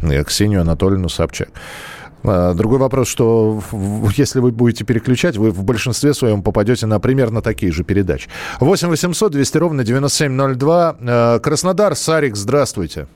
[0.00, 1.50] э, Ксению Анатольевну Собчак?
[2.24, 3.60] А, другой вопрос, что
[4.16, 8.28] если вы будете переключать, вы в большинстве своем попадете на примерно такие же передачи.
[8.60, 10.96] 8 800 200 ровно 9702.
[11.00, 13.08] Э, Краснодар, Сарик, здравствуйте.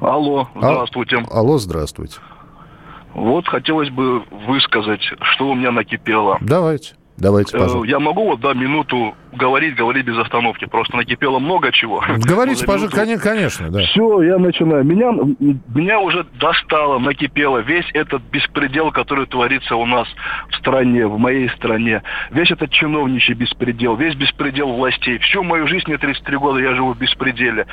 [0.00, 1.24] Алло, здравствуйте.
[1.30, 2.16] Алло, здравствуйте.
[3.14, 6.38] Вот хотелось бы высказать, что у меня накипело.
[6.40, 6.94] Давайте.
[7.16, 7.88] Давайте, э, пожалуйста.
[7.88, 10.64] Я могу вот, да, минуту говорить, говорить без остановки.
[10.66, 12.02] Просто накипело много чего.
[12.18, 13.22] Говорите, пожалуйста, минуту...
[13.22, 13.80] конечно, да.
[13.82, 14.84] Все, я начинаю.
[14.84, 15.12] Меня,
[15.74, 20.08] меня уже достало, накипело весь этот беспредел, который творится у нас
[20.50, 22.02] в стране, в моей стране.
[22.30, 25.18] Весь этот чиновничий беспредел, весь беспредел властей.
[25.18, 27.66] Всю мою жизнь, мне 33 года, я живу в беспределе.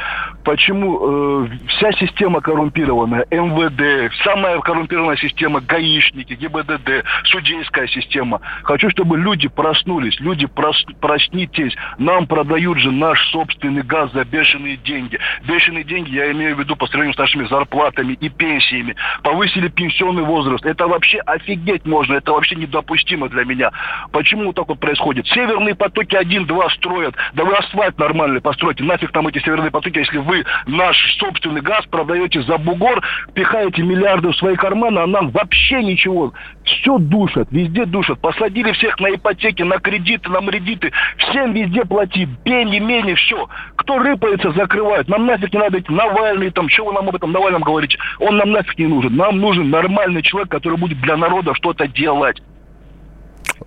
[0.43, 8.41] Почему э, вся система коррумпированная, МВД, самая коррумпированная система, гаишники, ГИБДД, судейская система.
[8.63, 14.25] Хочу, чтобы люди проснулись, люди прос, проснитесь согласитесь, нам продают же наш собственный газ за
[14.25, 15.19] бешеные деньги.
[15.45, 18.95] Бешеные деньги я имею в виду по сравнению с нашими зарплатами и пенсиями.
[19.23, 20.65] Повысили пенсионный возраст.
[20.65, 23.71] Это вообще офигеть можно, это вообще недопустимо для меня.
[24.11, 25.27] Почему так вот происходит?
[25.27, 27.15] Северные потоки 1-2 строят.
[27.33, 28.83] Да вы асфальт нормальный постройте.
[28.83, 33.01] Нафиг нам эти северные потоки, если вы наш собственный газ продаете за бугор,
[33.33, 36.33] пихаете миллиарды в свои карманы, а нам вообще ничего.
[36.63, 38.19] Все душат, везде душат.
[38.19, 40.91] Посадили всех на ипотеки, на кредиты, на мредиты.
[41.17, 43.49] Все Всем везде плати, пени, мени, все.
[43.75, 45.09] Кто рыпается, закрывают.
[45.09, 47.97] Нам нафиг не надо эти Навальный, там, чего вы нам об этом Навальном говорите?
[48.19, 49.15] Он нам нафиг не нужен.
[49.15, 52.41] Нам нужен нормальный человек, который будет для народа что-то делать.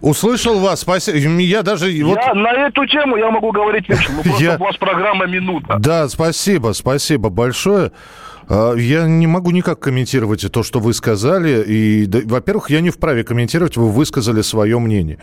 [0.01, 1.19] Услышал вас, спасибо.
[1.19, 1.91] Я даже...
[1.91, 2.19] Я вот...
[2.35, 4.23] на эту тему я могу говорить вечером.
[4.25, 4.57] Ну, я...
[4.57, 5.77] у вас программа «Минута».
[5.79, 7.93] Да, спасибо, спасибо большое.
[8.49, 11.65] А, я не могу никак комментировать то, что вы сказали.
[11.67, 15.19] И, да, во-первых, я не вправе комментировать, вы высказали свое мнение.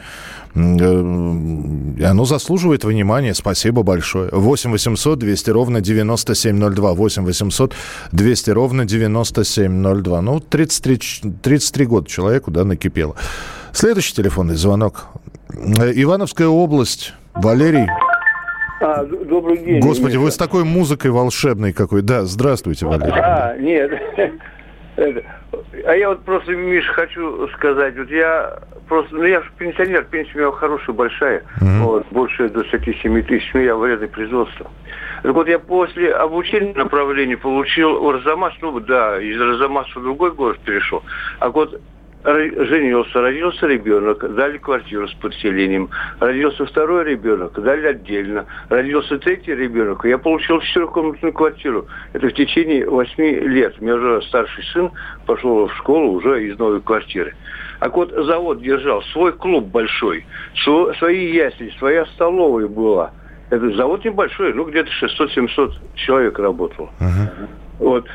[0.56, 3.34] Э, оно заслуживает внимания.
[3.34, 4.30] Спасибо большое.
[4.32, 6.94] 8 800 200 ровно 9702.
[6.94, 7.74] 8 800
[8.12, 10.22] 200 ровно 9702.
[10.22, 11.00] Ну, 33,
[11.42, 13.16] 33 года человеку, да, накипело.
[13.72, 15.06] Следующий телефонный звонок.
[15.50, 17.14] Э, Ивановская область.
[17.36, 17.88] Валерий.
[18.80, 19.80] А, добрый день.
[19.80, 20.20] Господи, Миша.
[20.20, 22.02] вы с такой музыкой волшебной какой.
[22.02, 23.14] Да, здравствуйте, Валерий.
[23.16, 23.92] А, нет.
[25.86, 30.36] А я вот просто, Миш, хочу сказать, вот я просто, ну я же пенсионер, пенсия
[30.36, 31.80] у меня хорошая, большая, mm-hmm.
[31.82, 34.70] вот, больше 27 тысяч, ну я вредное производство.
[35.24, 40.32] Так вот, я после обучения направления получил в Арзамас, ну да, из Арзамаса в другой
[40.32, 41.02] город перешел.
[41.40, 41.82] А вот
[42.24, 45.90] женился, родился ребенок, дали квартиру с подселением.
[46.20, 48.46] Родился второй ребенок, дали отдельно.
[48.70, 51.88] Родился третий ребенок, я получил четырехкомнатную квартиру.
[52.14, 53.76] Это в течение восьми лет.
[53.80, 54.92] У меня уже старший сын
[55.26, 57.36] пошел в школу уже из новой квартиры.
[57.80, 60.26] А вот завод держал свой клуб большой,
[60.98, 63.12] свои ясли, своя столовая была.
[63.50, 66.90] Это завод небольшой, ну где-то 600-700 человек работало.
[67.00, 67.48] Uh-huh.
[67.80, 68.08] Вот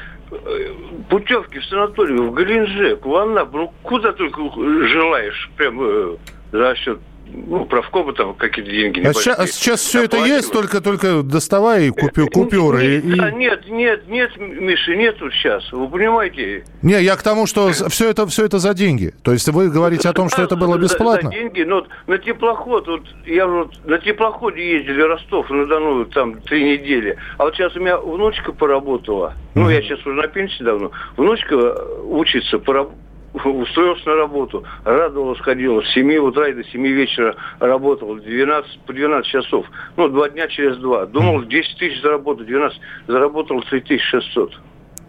[1.09, 4.41] путевки в санаторию, в Геленджик, в Анапу, ну куда только
[4.87, 6.17] желаешь, прям э,
[6.53, 6.99] за счет
[7.33, 11.89] ну, правкома там какие-то деньги а сейчас, а сейчас все это есть, только, только доставай
[11.89, 12.83] и купи, купюры.
[12.83, 13.15] Нет, и...
[13.15, 16.65] да, нет, нет, нет, Миша, нету сейчас, вы понимаете?
[16.83, 19.15] Не, я к тому, что все это, все это за деньги.
[19.23, 21.31] То есть вы говорите о том, что это было бесплатно?
[21.31, 25.67] За, за деньги, но на теплоход, вот я вот на теплоходе ездили в Ростов, на
[25.67, 27.17] Дону, там три недели.
[27.39, 31.77] А вот сейчас у меня внучка поработала, ну, я сейчас уже на пенсии давно, внучка
[32.05, 32.99] учится, поработала
[33.45, 38.93] устроился на работу, радовалась, ходила, с 7 утра и до 7 вечера работал, 12, по
[38.93, 41.07] 12 часов, ну, два дня через два.
[41.07, 44.53] Думал, 10 тысяч заработать, 12, заработал 3600.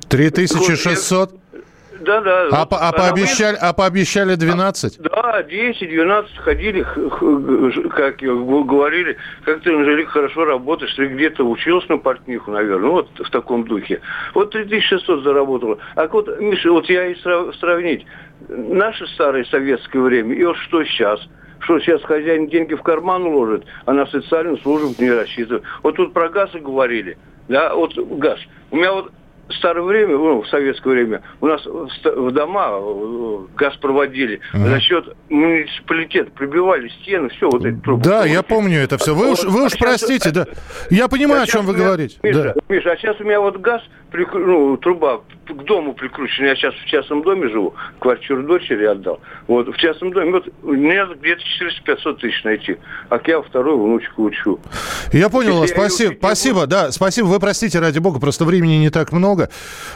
[0.10, 1.32] 3600?
[2.00, 2.48] Да, да.
[2.52, 5.00] А, вот, а, пообещали, а пообещали 12?
[5.02, 11.98] Да, 10, 12 ходили, как говорили, как ты, Анжелика, хорошо работаешь, ты где-то учился на
[11.98, 14.02] портниху, наверное, ну, вот в таком духе.
[14.34, 15.78] Вот 3600 заработала.
[15.96, 17.16] А вот, Миша, вот я и
[17.60, 18.06] сравнить.
[18.48, 21.20] Наше старое советское время и вот что сейчас–
[21.62, 25.64] что сейчас хозяин деньги в карман уложит, а на социальную службу не рассчитывает.
[25.84, 27.18] Вот тут про газ говорили.
[27.48, 28.40] Да, вот газ.
[28.72, 29.12] У меня вот
[29.58, 34.70] старое время, ну, в советское время, у нас в дома э, газ проводили uh-huh.
[34.70, 38.04] за счет муниципалитета, прибивали стены, все вот эти трубы.
[38.04, 39.14] Да, я помню это все.
[39.14, 40.46] Вы уж, вы уж а простите, сейчас, да.
[40.90, 42.18] Я понимаю, а о чем вы говорите.
[42.24, 42.54] Миша, да.
[42.70, 43.82] Миша, а сейчас у меня вот газ,
[44.14, 46.48] ну, труба к дому прикручена.
[46.48, 49.20] Я сейчас в частном доме живу, квартиру дочери отдал.
[49.48, 50.32] Вот, в частном доме.
[50.32, 51.42] Вот, мне где-то
[51.86, 52.78] 400-500 тысяч найти.
[53.10, 54.60] А я вторую внучку учу.
[55.12, 55.70] Я понял вас.
[55.70, 56.14] Спасибо.
[56.18, 56.92] Спасибо, да.
[56.92, 57.28] Спасибо.
[57.28, 59.50] Вы простите, ради бога, просто времени не так много.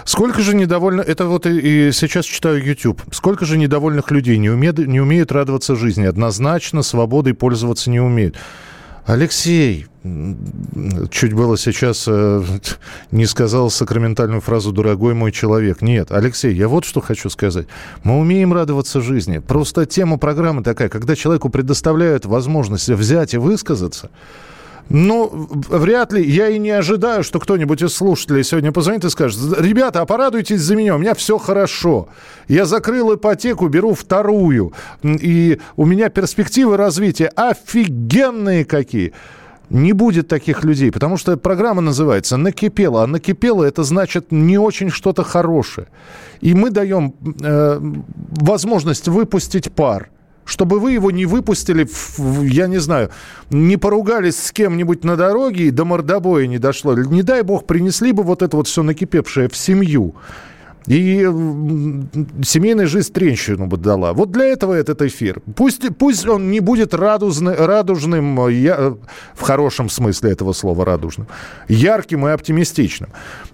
[0.06, 1.02] Сколько же недовольно...
[1.02, 3.02] Это вот и, и сейчас читаю YouTube.
[3.12, 6.06] Сколько же недовольных людей не умеют, не умеют радоваться жизни.
[6.06, 8.38] Однозначно свободой пользоваться не умеют.
[9.06, 9.88] Алексей,
[11.12, 12.44] чуть было сейчас э,
[13.12, 15.82] не сказал сакраментальную фразу «дорогой мой человек».
[15.82, 17.68] Нет, Алексей, я вот что хочу сказать.
[18.04, 19.40] Мы умеем радоваться жизни.
[19.40, 24.10] Просто тема программы такая, когда человеку предоставляют возможность взять и высказаться–
[24.90, 25.32] ну,
[25.70, 26.24] вряд ли.
[26.24, 30.62] Я и не ожидаю, что кто-нибудь из слушателей сегодня позвонит и скажет, ребята, а порадуйтесь
[30.62, 32.10] за меня, у меня все хорошо.
[32.48, 34.74] Я закрыл ипотеку, беру вторую.
[35.04, 39.14] И у меня перспективы развития офигенные какие.
[39.70, 43.04] Не будет таких людей, потому что программа называется «Накипело».
[43.04, 45.88] А «накипело»— это значит не очень что-то хорошее.
[46.42, 47.80] И мы даем э,
[48.40, 50.10] возможность выпустить пар
[50.46, 53.10] чтобы вы его не выпустили, в, я не знаю,
[53.50, 56.96] не поругались с кем-нибудь на дороге и до мордобоя не дошло.
[56.96, 60.16] Не дай бог, принесли бы вот это вот все накипевшее в семью.
[60.86, 61.22] И
[62.44, 64.12] семейная жизнь трещину бы дала.
[64.12, 65.42] Вот для этого этот эфир.
[65.56, 68.96] Пусть, пусть он не будет радужный, радужным, я,
[69.34, 71.28] в хорошем смысле этого слова радужным,
[71.70, 73.12] ярким и оптимистичным.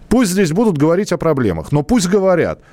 [0.07, 2.61] Пусть здесь будут говорить о проблемах, но пусть говорят–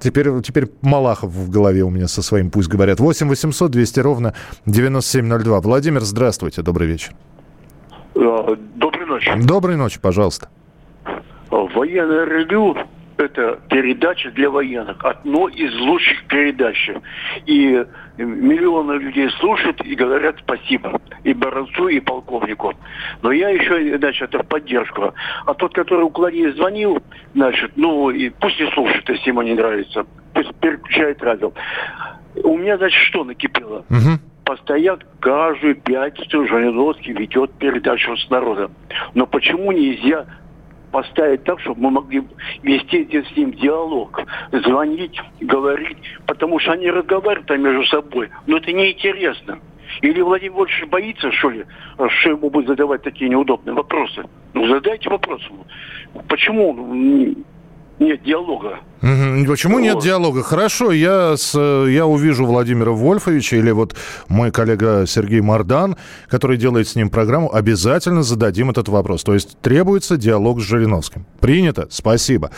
[0.00, 3.00] Теперь, теперь Малахов в голове у меня со своим «Пусть говорят».
[3.00, 4.34] 8 800 200 ровно
[4.66, 5.60] 9702.
[5.60, 7.12] Владимир, здравствуйте, добрый вечер.
[8.14, 9.32] А, доброй ночи.
[9.44, 10.48] Доброй ночи, пожалуйста.
[11.50, 12.76] Военное ревю
[13.18, 15.04] это передача для военных.
[15.04, 16.90] Одно из лучших передач.
[17.46, 17.84] И
[18.24, 21.00] миллионы людей слушают и говорят спасибо.
[21.24, 22.74] И Баранцу, и полковнику.
[23.22, 25.14] Но я еще, значит, это в поддержку.
[25.46, 27.02] А тот, который уклонил звонил,
[27.34, 30.06] значит, ну, и пусть не слушает, если ему не нравится.
[30.34, 31.52] Пусть переключает радио.
[32.42, 33.84] У меня, значит, что накипело?
[33.90, 38.72] Угу постоянно каждую пятницу Жириновский ведет передачу с народом.
[39.12, 40.24] Но почему нельзя
[40.90, 42.22] поставить так, чтобы мы могли
[42.62, 44.22] вести с ним диалог,
[44.52, 49.58] звонить, говорить, потому что они разговаривают между собой, но это неинтересно.
[50.02, 51.64] Или Владимир Владимирович боится, что ли,
[52.08, 54.24] что ему будут задавать такие неудобные вопросы?
[54.52, 55.42] Ну, задайте вопрос.
[56.28, 56.74] Почему
[57.98, 58.80] нет диалога.
[59.00, 59.80] Почему вот.
[59.80, 60.42] нет диалога?
[60.42, 63.94] Хорошо, я, с, я увижу Владимира Вольфовича или вот
[64.28, 65.96] мой коллега Сергей Мардан,
[66.28, 69.22] который делает с ним программу, обязательно зададим этот вопрос.
[69.22, 71.26] То есть требуется диалог с Жириновским.
[71.40, 71.86] Принято?
[71.90, 72.50] Спасибо.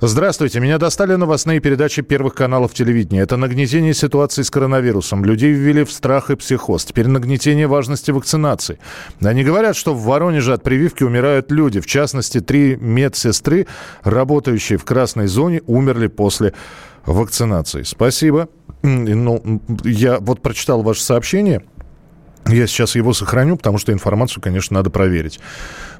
[0.00, 3.20] Здравствуйте, меня достали новостные передачи первых каналов телевидения.
[3.20, 5.24] Это нагнетение ситуации с коронавирусом.
[5.24, 6.86] Людей ввели в страх и психоз.
[6.86, 8.78] Теперь нагнетение важности вакцинации.
[9.22, 11.80] Они говорят, что в Воронеже от прививки умирают люди.
[11.80, 13.66] В частности, три медсестры,
[14.04, 16.54] работающие в красной зоне, умерли после
[17.06, 17.82] вакцинации.
[17.82, 18.48] Спасибо.
[18.82, 21.62] Ну, я вот прочитал ваше сообщение.
[22.48, 25.38] Я сейчас его сохраню, потому что информацию, конечно, надо проверить.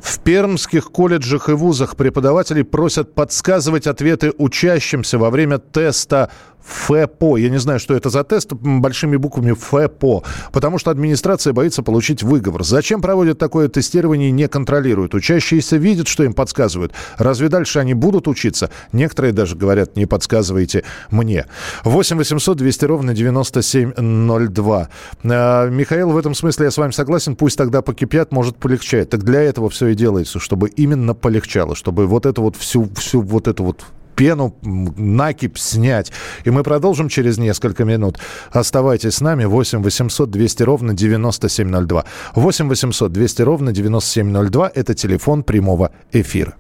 [0.01, 6.31] В пермских колледжах и вузах преподаватели просят подсказывать ответы учащимся во время теста
[6.65, 7.37] ФЭПО.
[7.37, 10.23] Я не знаю, что это за тест, большими буквами ФЭПО.
[10.53, 12.65] Потому что администрация боится получить выговор.
[12.65, 15.15] Зачем проводят такое тестирование и не контролируют?
[15.15, 16.93] Учащиеся видят, что им подсказывают.
[17.19, 18.71] Разве дальше они будут учиться?
[18.93, 21.47] Некоторые даже говорят, не подсказывайте мне.
[21.85, 24.89] 8 800 200 ровно 9702.
[25.25, 27.37] А, Михаил, в этом смысле я с вами согласен.
[27.37, 29.11] Пусть тогда покипят, может полегчает.
[29.11, 33.21] Так для этого все и делается, чтобы именно полегчало, чтобы вот эту вот всю, всю
[33.23, 33.85] вот эту вот
[34.23, 36.13] пену, накипь снять.
[36.45, 38.21] И мы продолжим через несколько минут.
[38.53, 39.47] Оставайтесь с нами.
[39.47, 42.05] 8 800 200 ровно 9702.
[42.37, 44.71] 8 800 200 ровно 9702.
[44.77, 46.55] Это телефон прямого эфира.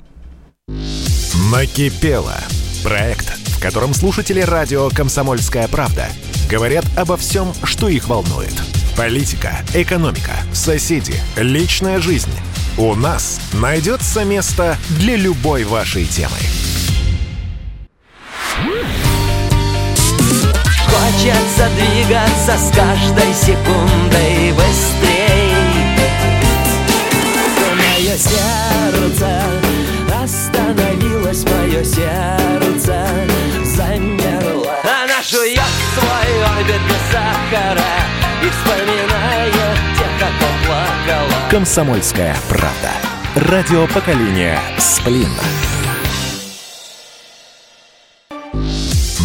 [1.53, 2.35] Накипело.
[2.83, 6.09] Проект, в котором слушатели радио «Комсомольская правда»
[6.51, 8.61] говорят обо всем, что их волнует.
[8.97, 12.33] Политика, экономика, соседи, личная жизнь.
[12.77, 16.39] У нас найдется место для любой вашей темы.
[20.87, 25.53] Хочется двигаться с каждой секундой быстрей.
[27.77, 29.43] Мое сердце
[30.23, 33.07] остановилось, мое сердце
[33.65, 34.75] замерло.
[34.85, 35.61] Она жует
[35.95, 37.83] свой орбит без сахара
[38.43, 41.51] И вспоминает тех, кто плакала.
[41.51, 42.93] Комсомольская правда.
[43.35, 45.31] Радио поколения Сплин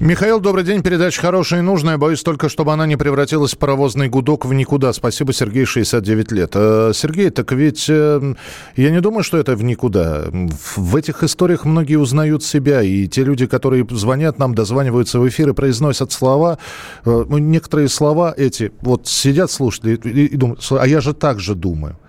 [0.00, 0.82] Михаил, добрый день.
[0.82, 1.98] Передача хорошая и нужная.
[1.98, 4.94] Боюсь только, чтобы она не превратилась в паровозный гудок в никуда.
[4.94, 6.52] Спасибо, Сергей, 69 лет.
[6.54, 8.34] Э, Сергей, так ведь э,
[8.76, 10.24] я не думаю, что это в никуда.
[10.32, 12.80] В этих историях многие узнают себя.
[12.80, 16.56] И те люди, которые звонят нам, дозваниваются в эфир и произносят слова,
[17.04, 21.99] э, некоторые слова эти, вот сидят слушатели и думают, а я же так же думаю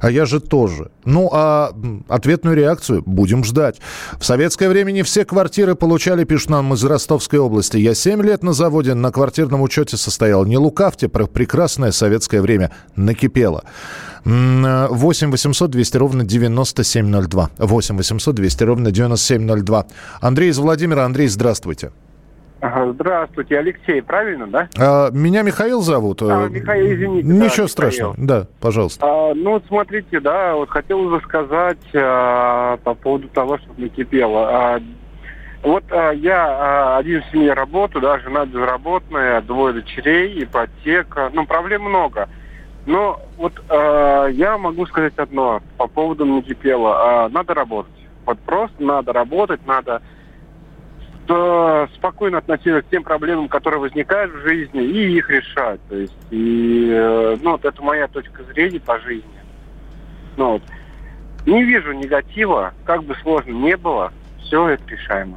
[0.00, 0.90] а я же тоже.
[1.04, 1.72] Ну, а
[2.08, 3.80] ответную реакцию будем ждать.
[4.18, 7.76] В советское время не все квартиры получали, пишут нам из Ростовской области.
[7.76, 10.44] Я 7 лет на заводе на квартирном учете состоял.
[10.44, 13.64] Не лукавьте, прекрасное советское время накипело.
[14.24, 17.50] 8 800 200 ровно 9702.
[17.58, 19.86] 8 800 200 ровно 9702.
[20.20, 21.04] Андрей из Владимира.
[21.04, 21.92] Андрей, здравствуйте.
[22.94, 24.68] Здравствуйте, Алексей, правильно, да?
[24.78, 26.22] А, меня Михаил зовут.
[26.22, 27.28] А, Михаил, извините.
[27.28, 28.26] Ничего да, страшного, Михаил.
[28.26, 29.06] да, пожалуйста.
[29.06, 34.48] А, ну, вот смотрите, да, вот хотел бы сказать а, по поводу того, что накипело.
[34.50, 34.80] А,
[35.62, 41.46] вот а, я а, один в семье работаю, да, жена безработная, двое дочерей, ипотека, ну,
[41.46, 42.28] проблем много.
[42.86, 47.24] Но вот а, я могу сказать одно по поводу накипела.
[47.24, 47.92] А, надо работать.
[48.24, 50.02] Вот просто надо работать, надо
[51.26, 55.80] то спокойно относиться к тем проблемам, которые возникают в жизни, и их решать.
[55.88, 59.24] То есть, и, э, ну, вот это моя точка зрения по жизни.
[60.36, 60.62] Ну, вот.
[61.46, 65.36] Не вижу негатива, как бы сложно не было, все это решаемо.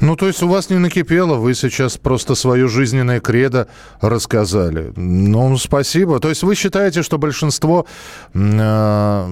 [0.00, 3.68] Ну, то есть у вас не накипело, вы сейчас просто свое жизненное кредо
[4.00, 4.92] рассказали.
[4.96, 6.20] Ну, спасибо.
[6.20, 7.86] То есть вы считаете, что большинство,
[8.34, 9.26] э,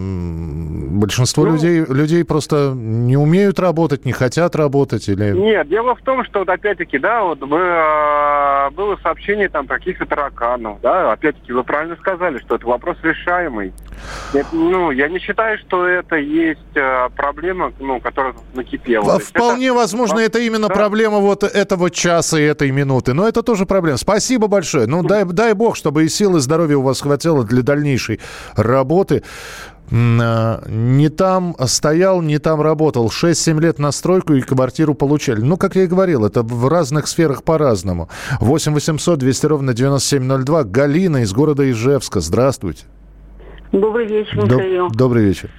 [0.91, 5.09] большинство ну, людей, людей просто не умеют работать, не хотят работать?
[5.09, 5.33] Или...
[5.33, 9.79] Нет, дело в том, что вот опять-таки, да, вот мы, э, было сообщение там про
[9.79, 13.73] каких-то тараканов, да, опять-таки вы правильно сказали, что это вопрос решаемый.
[14.35, 19.19] Это, ну, я не считаю, что это есть э, проблема, ну, которая накипела.
[19.19, 19.77] Вполне это...
[19.77, 20.75] возможно, это именно да.
[20.75, 23.13] проблема вот этого часа и этой минуты.
[23.13, 23.99] Но это тоже проблема.
[23.99, 24.87] Спасибо большое.
[24.87, 28.21] Ну, дай, дай бог, чтобы и силы, и здоровья у вас хватило для дальнейшей
[28.55, 29.23] работы.
[29.93, 33.09] А, не там стоял, не там работал.
[33.09, 35.41] 6-7 лет на стройку и квартиру получали.
[35.41, 38.09] Ну, как я и говорил, это в разных сферах по-разному.
[38.41, 40.65] 8 800 200 ровно 9702.
[40.65, 42.21] Галина из города Ижевска.
[42.21, 42.85] Здравствуйте.
[43.73, 44.89] Добрый вечер, Михаил.
[44.91, 45.51] Добрый вечер.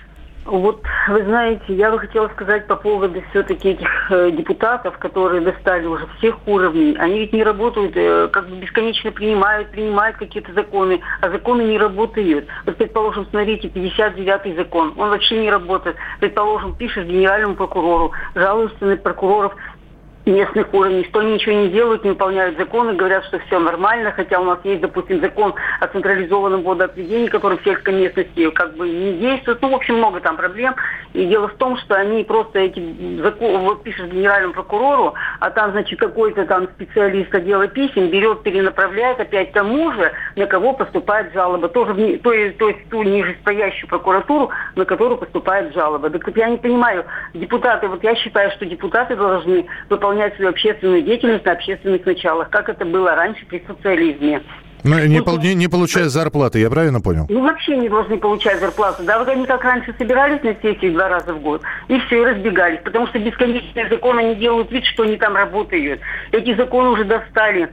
[0.48, 5.86] Вот, вы знаете, я бы хотела сказать по поводу все-таки этих э, депутатов, которые достали
[5.86, 6.96] уже всех уровней.
[6.98, 11.78] Они ведь не работают, э, как бы бесконечно принимают, принимают какие-то законы, а законы не
[11.78, 12.48] работают.
[12.66, 15.98] Вот, предположим, смотрите, 59-й закон, он вообще не работает.
[16.22, 19.54] Предположим, пишешь генеральному прокурору, жалуешься на прокуроров,
[20.28, 24.40] местных уровней, что они ничего не делают, не выполняют законы, говорят, что все нормально, хотя
[24.40, 29.14] у нас есть, допустим, закон о централизованном водоотведении, который в сельской местности как бы не
[29.14, 29.62] действует.
[29.62, 30.76] Ну, в общем, много там проблем.
[31.14, 35.72] И дело в том, что они просто эти законы, вот пишут генеральному прокурору, а там,
[35.72, 41.70] значит, какой-то там специалист отдела писем берет, перенаправляет опять тому же, на кого поступает жалоба.
[41.70, 46.10] Тоже в, то, есть, то есть ту нижестоящую прокуратуру, на которую поступает жалоба.
[46.10, 51.02] Так я не понимаю, депутаты, вот я считаю, что депутаты должны выполнять выполнять свою общественную
[51.04, 54.42] деятельность на общественных началах, как это было раньше при социализме.
[54.84, 57.26] Ну, не, ну, не, не получая зарплаты, я правильно понял?
[57.30, 59.04] Ну, вообще не должны получать зарплату.
[59.04, 62.26] Да, вот они как раньше собирались на сессии два раза в год, и все, и
[62.26, 62.80] разбегались.
[62.84, 66.00] Потому что бесконечные законы не делают вид, что они там работают.
[66.32, 67.70] Эти законы уже достали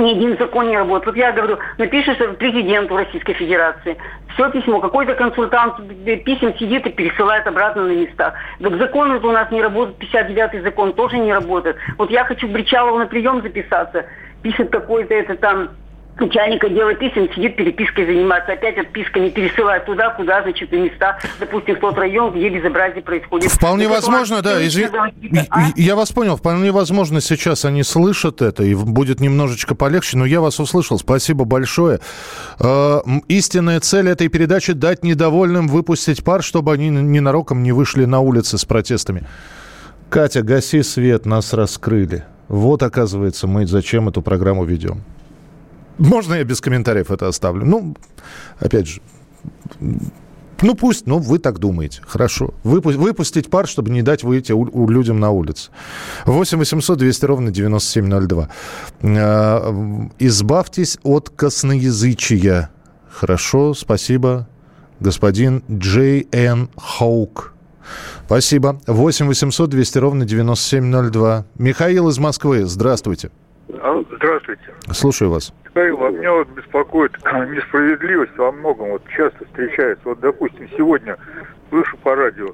[0.00, 1.06] ни один закон не работает.
[1.06, 3.96] Вот я говорю, напишешь президенту Российской Федерации,
[4.34, 5.76] все письмо, какой-то консультант
[6.24, 8.34] писем сидит и пересылает обратно на места.
[8.60, 11.76] Так законы у нас не работают, 59-й закон тоже не работает.
[11.98, 14.06] Вот я хочу Бричалову на прием записаться,
[14.42, 15.70] пишет какой-то это там
[16.18, 18.52] начальника отдела писем сидит перепиской заниматься.
[18.52, 23.50] Опять отписками пересылает туда, куда, значит, на места, допустим, в тот район, где безобразие происходит.
[23.50, 24.66] Вполне так возможно, да.
[24.66, 24.90] Изв...
[25.50, 25.60] А?
[25.76, 26.36] Я вас понял.
[26.36, 30.98] Вполне возможно, сейчас они слышат это, и будет немножечко полегче, но я вас услышал.
[30.98, 32.00] Спасибо большое.
[32.58, 38.20] Э, истинная цель этой передачи– дать недовольным выпустить пар, чтобы они ненароком не вышли на
[38.20, 39.26] улицы с протестами.
[40.08, 42.24] Катя, гаси свет, нас раскрыли.
[42.48, 45.02] Вот, оказывается, мы зачем эту программу ведем.
[46.00, 47.64] Можно я без комментариев это оставлю?
[47.66, 47.94] Ну,
[48.58, 49.00] опять же,
[50.62, 52.00] ну пусть, ну вы так думаете.
[52.06, 52.52] Хорошо.
[52.64, 55.70] Выпу- выпустить пар, чтобы не дать выйти у- у людям на улицу.
[56.26, 58.48] 8 800 200 ровно 9702.
[59.02, 62.70] Э, избавьтесь от косноязычия.
[63.10, 64.48] Хорошо, спасибо.
[65.00, 66.68] Господин Джей Н.
[66.76, 67.54] Хоук.
[68.26, 68.80] Спасибо.
[68.86, 71.44] 8 800 200 ровно 9702.
[71.58, 72.64] Михаил из Москвы.
[72.66, 73.30] Здравствуйте.
[74.16, 74.74] Здравствуйте.
[74.92, 75.52] Слушаю вас.
[75.64, 78.90] Михаил, а меня вот беспокоит несправедливость во многом.
[78.90, 80.02] Вот часто встречается.
[80.04, 81.16] Вот, допустим, сегодня
[81.68, 82.48] слышу по радио.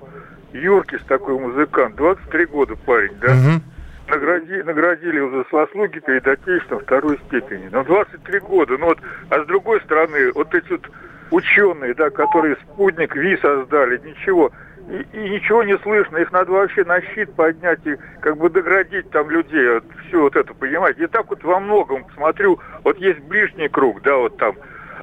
[0.52, 3.32] Юркис такой музыкант, 23 года парень, да?
[3.32, 3.62] Угу.
[4.08, 7.68] Награди, наградили его за заслуги перед Отечеством второй степени.
[7.72, 8.78] Но 23 года.
[8.78, 8.98] Ну вот,
[9.30, 10.88] а с другой стороны, вот эти вот
[11.30, 14.52] ученые, да, которые спутник ВИ создали, ничего
[14.88, 19.10] и, и ничего не слышно, их надо вообще на щит поднять и как бы доградить
[19.10, 21.04] там людей, вот, все вот это, понимаете.
[21.04, 24.54] И так вот во многом смотрю, вот есть ближний круг, да, вот там,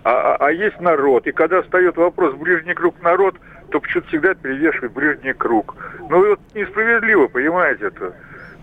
[0.04, 1.28] а, а, а есть народ.
[1.28, 3.36] И когда встает вопрос ближний круг народ,
[3.72, 5.76] то почему-то всегда перевешивает ближний круг.
[6.10, 8.14] Ну вот несправедливо, понимаете это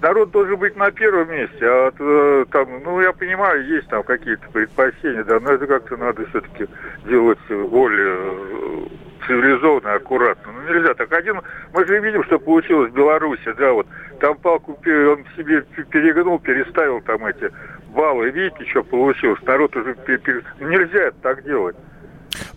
[0.01, 4.48] народ должен быть на первом месте, а э, там, ну, я понимаю, есть там какие-то
[4.51, 6.66] предпочтения, да, но это как-то надо все-таки
[7.07, 8.86] делать более э,
[9.26, 10.53] цивилизованно, аккуратно.
[10.53, 11.12] Ну, нельзя так.
[11.12, 11.40] Один,
[11.72, 13.86] мы же видим, что получилось в Беларуси, да, вот,
[14.20, 17.51] там палку он себе перегнул, переставил там эти
[17.94, 19.96] баллы, видите, что получилось, народ уже,
[20.61, 21.76] нельзя это так делать.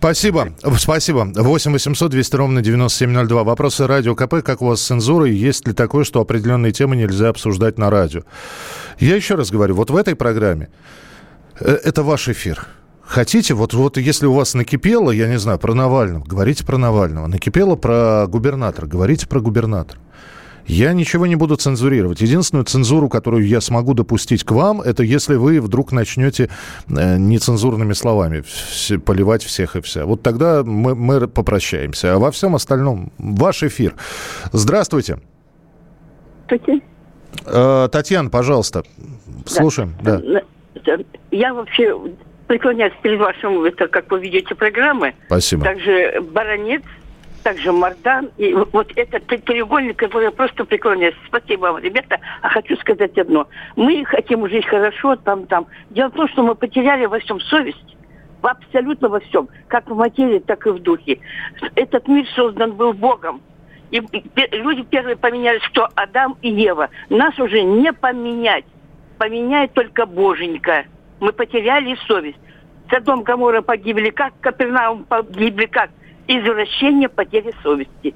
[0.04, 0.48] Спасибо.
[0.76, 1.32] Спасибо.
[1.34, 3.42] 8 800 200 ровно 9702.
[3.42, 4.42] Вопросы радио КП.
[4.44, 5.32] Как у вас с цензурой?
[5.34, 8.20] Есть ли такое, что определенные темы нельзя обсуждать на радио?
[8.98, 10.68] Я еще раз говорю, вот в этой программе
[11.58, 12.66] э, это ваш эфир.
[13.00, 17.26] Хотите, вот, вот если у вас накипело, я не знаю, про Навального, говорите про Навального.
[17.26, 19.98] Накипело про губернатора, говорите про губернатора.
[20.66, 22.20] Я ничего не буду цензурировать.
[22.20, 26.48] Единственную цензуру, которую я смогу допустить к вам, это если вы вдруг начнете
[26.88, 28.44] э, нецензурными словами
[29.04, 30.06] поливать всех и вся.
[30.06, 32.14] Вот тогда мы, мы попрощаемся.
[32.14, 33.94] А во всем остальном ваш эфир.
[34.52, 35.18] Здравствуйте.
[36.46, 36.82] Здравствуйте.
[37.46, 38.84] Э, Татьяна, пожалуйста.
[39.46, 39.94] Слушаем.
[40.02, 40.18] Да.
[40.18, 40.96] да.
[41.30, 41.98] Я вообще
[42.46, 45.14] преклоняюсь перед вашим, это, как вы ведете программы.
[45.26, 45.64] Спасибо.
[45.64, 46.82] Также баронец
[47.44, 48.30] также Мардан.
[48.38, 51.14] И вот этот треугольник, который я просто преклоняюсь.
[51.28, 52.18] Спасибо вам, ребята.
[52.42, 53.46] А хочу сказать одно.
[53.76, 55.66] Мы хотим жить хорошо, там, там.
[55.90, 57.96] Дело в том, что мы потеряли во всем совесть.
[58.42, 59.48] Абсолютно во всем.
[59.68, 61.20] Как в материи, так и в духе.
[61.76, 63.40] Этот мир создан был Богом.
[63.90, 64.00] И
[64.50, 66.88] люди первые поменялись, что Адам и Ева.
[67.10, 68.64] Нас уже не поменять.
[69.18, 70.84] Поменяет только Боженька.
[71.20, 72.38] Мы потеряли совесть.
[72.90, 75.90] Содом Гамора погибли как, Капернаум погибли как.
[76.26, 78.14] Извращение потери совести.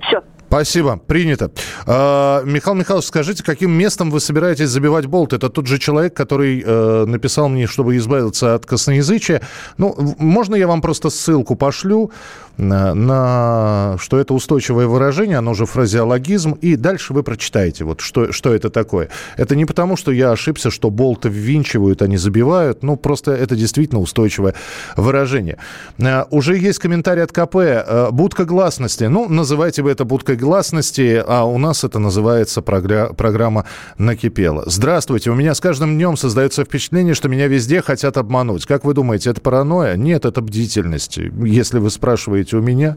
[0.00, 0.22] Все.
[0.48, 1.50] Спасибо, принято.
[1.86, 5.32] А, Михаил Михайлович, скажите, каким местом вы собираетесь забивать болт?
[5.32, 9.42] Это тот же человек, который э, написал мне, чтобы избавиться от косноязычия.
[9.76, 12.12] Ну, можно я вам просто ссылку пошлю
[12.56, 18.32] на, на что это устойчивое выражение, оно же фразеологизм, и дальше вы прочитаете, вот что,
[18.32, 19.08] что это такое.
[19.36, 23.56] Это не потому, что я ошибся, что болты ввинчивают, а не забивают, ну, просто это
[23.56, 24.54] действительно устойчивое
[24.96, 25.58] выражение.
[25.98, 27.56] Э, уже есть комментарий от КП.
[27.56, 29.04] Э, будка гласности.
[29.04, 33.64] Ну, называйте вы это будкой гласности, а у нас это называется програ- программа
[33.98, 34.64] «Накипела».
[34.66, 35.30] Здравствуйте.
[35.30, 38.66] У меня с каждым днем создается впечатление, что меня везде хотят обмануть.
[38.66, 39.96] Как вы думаете, это паранойя?
[39.96, 41.18] Нет, это бдительность.
[41.18, 42.96] Если вы спрашиваете у меня,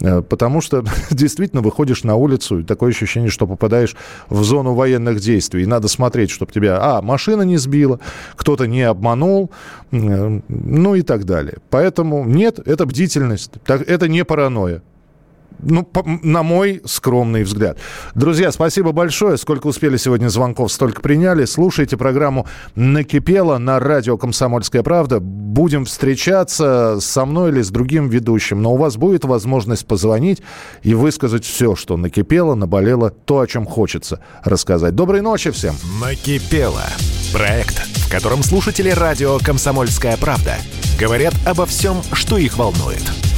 [0.00, 3.96] э, потому что действительно выходишь на улицу, и такое ощущение, что попадаешь
[4.28, 5.64] в зону военных действий.
[5.64, 8.00] И надо смотреть, чтобы тебя, а, машина не сбила,
[8.36, 9.50] кто-то не обманул,
[9.90, 11.58] ну и так далее.
[11.70, 14.82] Поэтому нет, это бдительность, это не паранойя.
[15.60, 17.78] Ну, по, на мой скромный взгляд.
[18.14, 19.36] Друзья, спасибо большое.
[19.36, 21.44] Сколько успели сегодня звонков, столько приняли.
[21.44, 25.20] Слушайте программу «Накипело» на радио «Комсомольская правда».
[25.20, 28.62] Будем встречаться со мной или с другим ведущим.
[28.62, 30.42] Но у вас будет возможность позвонить
[30.82, 34.94] и высказать все, что накипело, наболело, то, о чем хочется рассказать.
[34.94, 35.74] Доброй ночи всем.
[36.00, 36.84] «Накипело»–
[37.32, 40.56] проект, в котором слушатели радио «Комсомольская правда»
[40.98, 43.02] говорят обо всем, что их волнует–